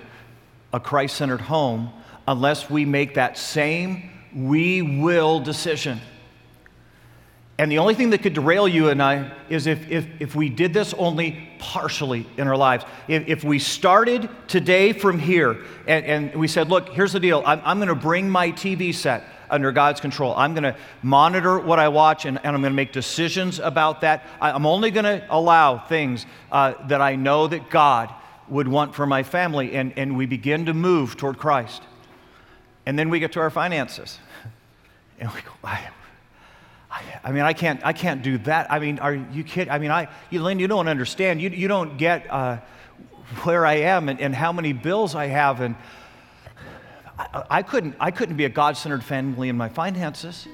a 0.72 0.80
Christ 0.80 1.16
centered 1.16 1.40
home 1.40 1.90
unless 2.26 2.68
we 2.68 2.84
make 2.84 3.14
that 3.14 3.38
same 3.38 4.10
we 4.34 4.82
will 4.82 5.40
decision. 5.40 6.00
And 7.58 7.72
the 7.72 7.78
only 7.78 7.94
thing 7.94 8.10
that 8.10 8.22
could 8.22 8.34
derail 8.34 8.68
you 8.68 8.90
and 8.90 9.02
I 9.02 9.32
is 9.48 9.66
if, 9.66 9.90
if, 9.90 10.06
if 10.20 10.34
we 10.34 10.50
did 10.50 10.74
this 10.74 10.92
only 10.94 11.48
partially 11.58 12.26
in 12.36 12.48
our 12.48 12.56
lives. 12.56 12.84
If, 13.08 13.28
if 13.28 13.44
we 13.44 13.58
started 13.58 14.28
today 14.46 14.92
from 14.92 15.18
here 15.18 15.62
and, 15.86 16.04
and 16.04 16.36
we 16.36 16.48
said, 16.48 16.68
look, 16.68 16.90
here's 16.90 17.12
the 17.12 17.20
deal 17.20 17.42
I'm, 17.46 17.62
I'm 17.64 17.78
going 17.78 17.88
to 17.88 17.94
bring 17.94 18.28
my 18.28 18.52
TV 18.52 18.94
set 18.94 19.24
under 19.50 19.72
God's 19.72 20.00
control. 20.00 20.34
I'm 20.36 20.54
going 20.54 20.64
to 20.64 20.76
monitor 21.02 21.58
what 21.58 21.78
I 21.78 21.88
watch 21.88 22.24
and, 22.24 22.38
and 22.38 22.48
I'm 22.48 22.60
going 22.60 22.72
to 22.72 22.76
make 22.76 22.92
decisions 22.92 23.58
about 23.58 24.02
that. 24.02 24.24
I, 24.40 24.50
am 24.50 24.66
only 24.66 24.90
going 24.90 25.04
to 25.04 25.26
allow 25.30 25.78
things 25.78 26.26
uh, 26.52 26.74
that 26.88 27.00
I 27.00 27.16
know 27.16 27.46
that 27.46 27.70
God 27.70 28.12
would 28.48 28.68
want 28.68 28.94
for 28.94 29.06
my 29.06 29.22
family. 29.22 29.74
And, 29.74 29.92
and 29.96 30.16
we 30.16 30.26
begin 30.26 30.66
to 30.66 30.74
move 30.74 31.16
toward 31.16 31.38
Christ. 31.38 31.82
And 32.84 32.98
then 32.98 33.10
we 33.10 33.18
get 33.18 33.32
to 33.32 33.40
our 33.40 33.50
finances. 33.50 34.18
And 35.18 35.32
we 35.32 35.40
go, 35.40 35.52
I, 35.64 35.80
I 37.24 37.32
mean, 37.32 37.42
I 37.42 37.52
can't, 37.52 37.80
I 37.84 37.92
can't 37.92 38.22
do 38.22 38.38
that. 38.38 38.70
I 38.70 38.78
mean, 38.78 38.98
are 38.98 39.14
you 39.14 39.44
kidding? 39.44 39.72
I 39.72 39.78
mean, 39.78 39.90
I, 39.90 40.08
you, 40.30 40.42
Lynn, 40.42 40.58
you 40.58 40.68
don't 40.68 40.88
understand. 40.88 41.40
You, 41.40 41.50
you 41.50 41.68
don't 41.68 41.96
get 41.96 42.30
uh, 42.30 42.58
where 43.42 43.66
I 43.66 43.74
am 43.74 44.08
and, 44.08 44.20
and 44.20 44.34
how 44.34 44.52
many 44.52 44.72
bills 44.72 45.14
I 45.14 45.26
have. 45.26 45.60
And 45.60 45.74
I, 47.18 47.44
I 47.50 47.62
couldn't, 47.62 47.96
I 47.98 48.10
couldn't 48.10 48.36
be 48.36 48.44
a 48.44 48.48
God 48.48 48.76
centered 48.76 49.02
family 49.04 49.48
in 49.48 49.56
my 49.56 49.68
finances. 49.68 50.46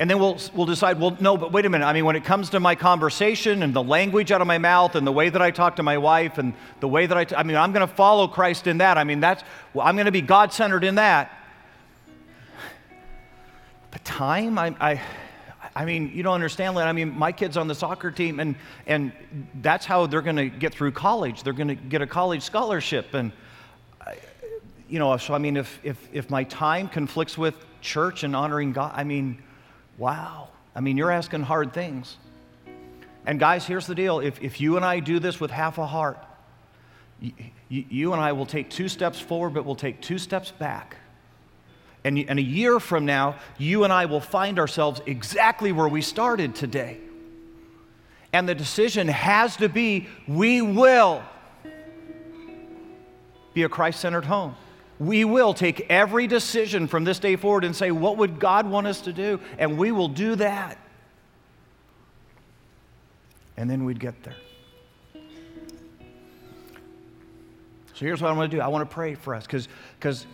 And 0.00 0.08
then 0.08 0.20
we'll, 0.20 0.38
we'll 0.54 0.66
decide, 0.66 1.00
well, 1.00 1.16
no, 1.18 1.36
but 1.36 1.50
wait 1.50 1.66
a 1.66 1.68
minute. 1.68 1.84
I 1.84 1.92
mean, 1.92 2.04
when 2.04 2.14
it 2.14 2.24
comes 2.24 2.50
to 2.50 2.60
my 2.60 2.76
conversation 2.76 3.64
and 3.64 3.74
the 3.74 3.82
language 3.82 4.30
out 4.30 4.40
of 4.40 4.46
my 4.46 4.58
mouth 4.58 4.94
and 4.94 5.04
the 5.04 5.12
way 5.12 5.28
that 5.28 5.42
I 5.42 5.50
talk 5.50 5.76
to 5.76 5.82
my 5.82 5.98
wife 5.98 6.38
and 6.38 6.54
the 6.78 6.86
way 6.86 7.06
that 7.06 7.18
I, 7.18 7.24
t- 7.24 7.34
I 7.34 7.42
mean, 7.42 7.56
I'm 7.56 7.72
going 7.72 7.86
to 7.86 7.92
follow 7.92 8.28
Christ 8.28 8.68
in 8.68 8.78
that. 8.78 8.96
I 8.96 9.02
mean, 9.02 9.18
that's, 9.18 9.42
well, 9.74 9.84
I'm 9.84 9.96
going 9.96 10.06
to 10.06 10.12
be 10.12 10.20
God 10.20 10.52
centered 10.52 10.84
in 10.84 10.94
that. 10.96 11.32
But 13.90 14.04
time, 14.04 14.56
I, 14.56 14.76
I, 14.80 15.02
I 15.74 15.84
mean, 15.84 16.12
you 16.14 16.22
don't 16.22 16.34
understand 16.34 16.76
that. 16.76 16.86
I 16.86 16.92
mean, 16.92 17.18
my 17.18 17.32
kid's 17.32 17.56
on 17.56 17.66
the 17.66 17.74
soccer 17.74 18.12
team, 18.12 18.38
and, 18.38 18.54
and 18.86 19.10
that's 19.62 19.84
how 19.84 20.06
they're 20.06 20.22
going 20.22 20.36
to 20.36 20.48
get 20.48 20.74
through 20.74 20.92
college. 20.92 21.42
They're 21.42 21.52
going 21.52 21.68
to 21.68 21.74
get 21.74 22.02
a 22.02 22.06
college 22.06 22.42
scholarship. 22.42 23.14
And, 23.14 23.32
you 24.88 24.98
know, 24.98 25.16
so 25.16 25.34
I 25.34 25.38
mean, 25.38 25.56
if, 25.56 25.78
if, 25.82 26.08
if 26.12 26.30
my 26.30 26.44
time 26.44 26.88
conflicts 26.88 27.36
with 27.36 27.54
church 27.80 28.24
and 28.24 28.34
honoring 28.34 28.72
God, 28.72 28.92
I 28.94 29.04
mean, 29.04 29.42
wow. 29.98 30.48
I 30.74 30.80
mean, 30.80 30.96
you're 30.96 31.10
asking 31.10 31.42
hard 31.42 31.72
things. 31.72 32.16
And 33.26 33.38
guys, 33.38 33.66
here's 33.66 33.86
the 33.86 33.94
deal 33.94 34.20
if, 34.20 34.42
if 34.42 34.60
you 34.60 34.76
and 34.76 34.84
I 34.84 35.00
do 35.00 35.18
this 35.18 35.38
with 35.40 35.50
half 35.50 35.78
a 35.78 35.86
heart, 35.86 36.18
you, 37.20 37.32
you 37.68 38.12
and 38.12 38.22
I 38.22 38.32
will 38.32 38.46
take 38.46 38.70
two 38.70 38.88
steps 38.88 39.20
forward, 39.20 39.54
but 39.54 39.66
we'll 39.66 39.74
take 39.74 40.00
two 40.00 40.18
steps 40.18 40.50
back. 40.50 40.96
And, 42.04 42.18
and 42.18 42.38
a 42.38 42.42
year 42.42 42.80
from 42.80 43.04
now, 43.04 43.36
you 43.58 43.84
and 43.84 43.92
I 43.92 44.06
will 44.06 44.20
find 44.20 44.58
ourselves 44.58 45.02
exactly 45.04 45.72
where 45.72 45.88
we 45.88 46.00
started 46.00 46.54
today. 46.54 46.98
And 48.32 48.48
the 48.48 48.54
decision 48.54 49.08
has 49.08 49.56
to 49.56 49.68
be 49.68 50.06
we 50.26 50.62
will 50.62 51.22
be 53.52 53.64
a 53.64 53.68
Christ 53.68 54.00
centered 54.00 54.24
home 54.24 54.54
we 54.98 55.24
will 55.24 55.54
take 55.54 55.86
every 55.88 56.26
decision 56.26 56.88
from 56.88 57.04
this 57.04 57.18
day 57.18 57.36
forward 57.36 57.64
and 57.64 57.74
say, 57.74 57.90
What 57.90 58.16
would 58.16 58.40
God 58.40 58.68
want 58.68 58.86
us 58.86 59.02
to 59.02 59.12
do? 59.12 59.40
And 59.58 59.78
we 59.78 59.92
will 59.92 60.08
do 60.08 60.34
that. 60.36 60.78
And 63.56 63.68
then 63.68 63.84
we'd 63.84 64.00
get 64.00 64.22
there. 64.22 64.36
So 67.94 68.04
here's 68.04 68.22
what 68.22 68.30
I 68.30 68.32
want 68.32 68.50
to 68.50 68.56
do 68.56 68.60
I 68.60 68.68
want 68.68 68.88
to 68.88 68.94
pray 68.94 69.14
for 69.14 69.34
us 69.34 69.46
because 69.46 70.26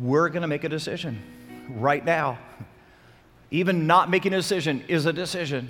we're 0.00 0.28
going 0.28 0.42
to 0.42 0.48
make 0.48 0.64
a 0.64 0.68
decision 0.68 1.22
right 1.68 2.04
now. 2.04 2.38
Even 3.50 3.86
not 3.86 4.10
making 4.10 4.32
a 4.32 4.36
decision 4.36 4.82
is 4.88 5.06
a 5.06 5.12
decision. 5.12 5.68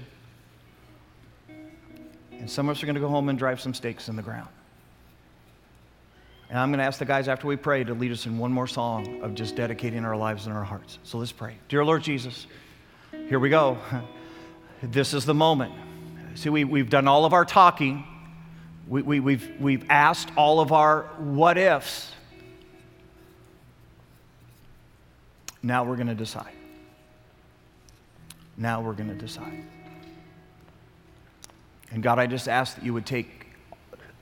And 2.30 2.50
some 2.50 2.68
of 2.68 2.76
us 2.76 2.82
are 2.82 2.86
going 2.86 2.94
to 2.94 3.00
go 3.00 3.08
home 3.08 3.28
and 3.28 3.38
drive 3.38 3.60
some 3.60 3.74
stakes 3.74 4.08
in 4.08 4.16
the 4.16 4.22
ground. 4.22 4.48
And 6.48 6.58
I'm 6.58 6.70
going 6.70 6.78
to 6.78 6.84
ask 6.84 6.98
the 6.98 7.04
guys 7.04 7.28
after 7.28 7.46
we 7.46 7.56
pray 7.56 7.82
to 7.84 7.94
lead 7.94 8.12
us 8.12 8.26
in 8.26 8.38
one 8.38 8.52
more 8.52 8.66
song 8.66 9.22
of 9.22 9.34
just 9.34 9.56
dedicating 9.56 10.04
our 10.04 10.16
lives 10.16 10.46
and 10.46 10.54
our 10.54 10.64
hearts. 10.64 10.98
So 11.02 11.18
let's 11.18 11.32
pray. 11.32 11.56
Dear 11.68 11.84
Lord 11.84 12.02
Jesus, 12.02 12.46
here 13.28 13.38
we 13.38 13.48
go. 13.48 13.78
This 14.82 15.14
is 15.14 15.24
the 15.24 15.34
moment. 15.34 15.72
See, 16.34 16.48
we, 16.48 16.64
we've 16.64 16.90
done 16.90 17.06
all 17.06 17.24
of 17.24 17.32
our 17.32 17.44
talking, 17.44 18.04
we, 18.88 19.02
we, 19.02 19.20
we've, 19.20 19.60
we've 19.60 19.86
asked 19.88 20.30
all 20.36 20.58
of 20.58 20.72
our 20.72 21.02
what 21.18 21.56
ifs. 21.56 22.10
Now 25.62 25.84
we're 25.84 25.94
going 25.94 26.08
to 26.08 26.14
decide. 26.14 26.52
Now 28.56 28.82
we're 28.82 28.94
going 28.94 29.08
to 29.08 29.14
decide. 29.14 29.64
And 31.92 32.02
God, 32.02 32.18
I 32.18 32.26
just 32.26 32.48
ask 32.48 32.74
that 32.74 32.84
you 32.84 32.92
would 32.92 33.06
take 33.06 33.46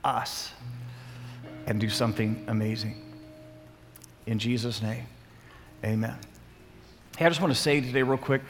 us 0.03 0.51
and 1.65 1.79
do 1.79 1.89
something 1.89 2.43
amazing. 2.47 3.01
In 4.25 4.39
Jesus' 4.39 4.81
name, 4.81 5.05
amen. 5.83 6.17
Hey, 7.17 7.25
I 7.25 7.29
just 7.29 7.41
want 7.41 7.53
to 7.53 7.59
say 7.59 7.81
today, 7.81 8.03
real 8.03 8.17
quick 8.17 8.41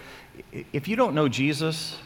if 0.74 0.88
you 0.88 0.96
don't 0.96 1.14
know 1.14 1.28
Jesus, 1.28 1.98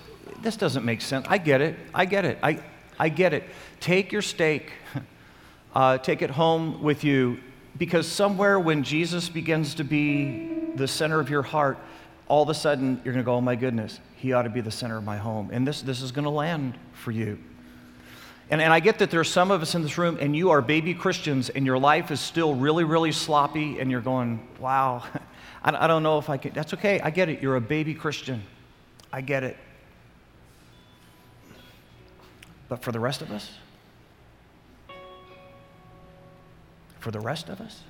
this 0.41 0.57
doesn't 0.57 0.85
make 0.85 1.01
sense. 1.01 1.25
I 1.29 1.37
get 1.37 1.61
it. 1.61 1.77
I 1.93 2.05
get 2.05 2.25
it. 2.25 2.37
I, 2.41 2.59
I 2.99 3.09
get 3.09 3.33
it. 3.33 3.43
Take 3.79 4.11
your 4.11 4.21
stake, 4.21 4.71
uh, 5.75 5.97
take 5.99 6.21
it 6.21 6.29
home 6.31 6.81
with 6.81 7.03
you, 7.03 7.39
because 7.77 8.07
somewhere 8.07 8.59
when 8.59 8.83
Jesus 8.83 9.29
begins 9.29 9.75
to 9.75 9.83
be 9.83 10.49
the 10.75 10.87
center 10.87 11.19
of 11.19 11.29
your 11.29 11.41
heart, 11.41 11.77
all 12.27 12.43
of 12.43 12.49
a 12.49 12.53
sudden 12.53 13.01
you're 13.03 13.13
going 13.13 13.23
to 13.23 13.27
go, 13.27 13.35
oh 13.35 13.41
my 13.41 13.55
goodness, 13.55 13.99
He 14.15 14.33
ought 14.33 14.43
to 14.43 14.49
be 14.49 14.61
the 14.61 14.71
center 14.71 14.97
of 14.97 15.03
my 15.03 15.17
home. 15.17 15.49
And 15.51 15.67
this, 15.67 15.81
this 15.81 16.01
is 16.01 16.11
going 16.11 16.25
to 16.25 16.31
land 16.31 16.77
for 16.93 17.11
you. 17.11 17.37
And, 18.49 18.61
and 18.61 18.71
I 18.71 18.79
get 18.79 18.99
that 18.99 19.09
there's 19.09 19.29
some 19.29 19.49
of 19.49 19.61
us 19.61 19.73
in 19.73 19.81
this 19.81 19.97
room, 19.97 20.17
and 20.21 20.35
you 20.35 20.51
are 20.51 20.61
baby 20.61 20.93
Christians, 20.93 21.49
and 21.49 21.65
your 21.65 21.79
life 21.79 22.11
is 22.11 22.19
still 22.19 22.53
really, 22.53 22.83
really 22.83 23.11
sloppy, 23.11 23.79
and 23.79 23.89
you're 23.89 24.01
going, 24.01 24.47
wow, 24.59 25.03
I, 25.63 25.85
I 25.85 25.87
don't 25.87 26.03
know 26.03 26.19
if 26.19 26.29
I 26.29 26.37
can. 26.37 26.53
That's 26.53 26.73
okay. 26.75 26.99
I 26.99 27.09
get 27.09 27.27
it. 27.27 27.41
You're 27.41 27.55
a 27.55 27.61
baby 27.61 27.95
Christian. 27.95 28.43
I 29.11 29.21
get 29.21 29.43
it. 29.43 29.57
But 32.69 32.83
for 32.83 32.91
the 32.91 32.99
rest 32.99 33.21
of 33.21 33.31
us, 33.31 33.51
for 36.99 37.11
the 37.11 37.19
rest 37.19 37.49
of 37.49 37.61
us, 37.61 37.81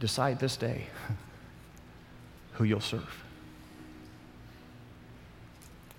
decide 0.00 0.40
this 0.40 0.56
day 0.56 0.86
who 2.54 2.64
you'll 2.64 2.80
serve. 2.80 3.24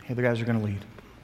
Hey, 0.03 0.13
the 0.13 0.21
guys 0.21 0.41
are 0.41 0.45
going 0.45 0.59
to 0.59 0.65
lead. 0.65 0.83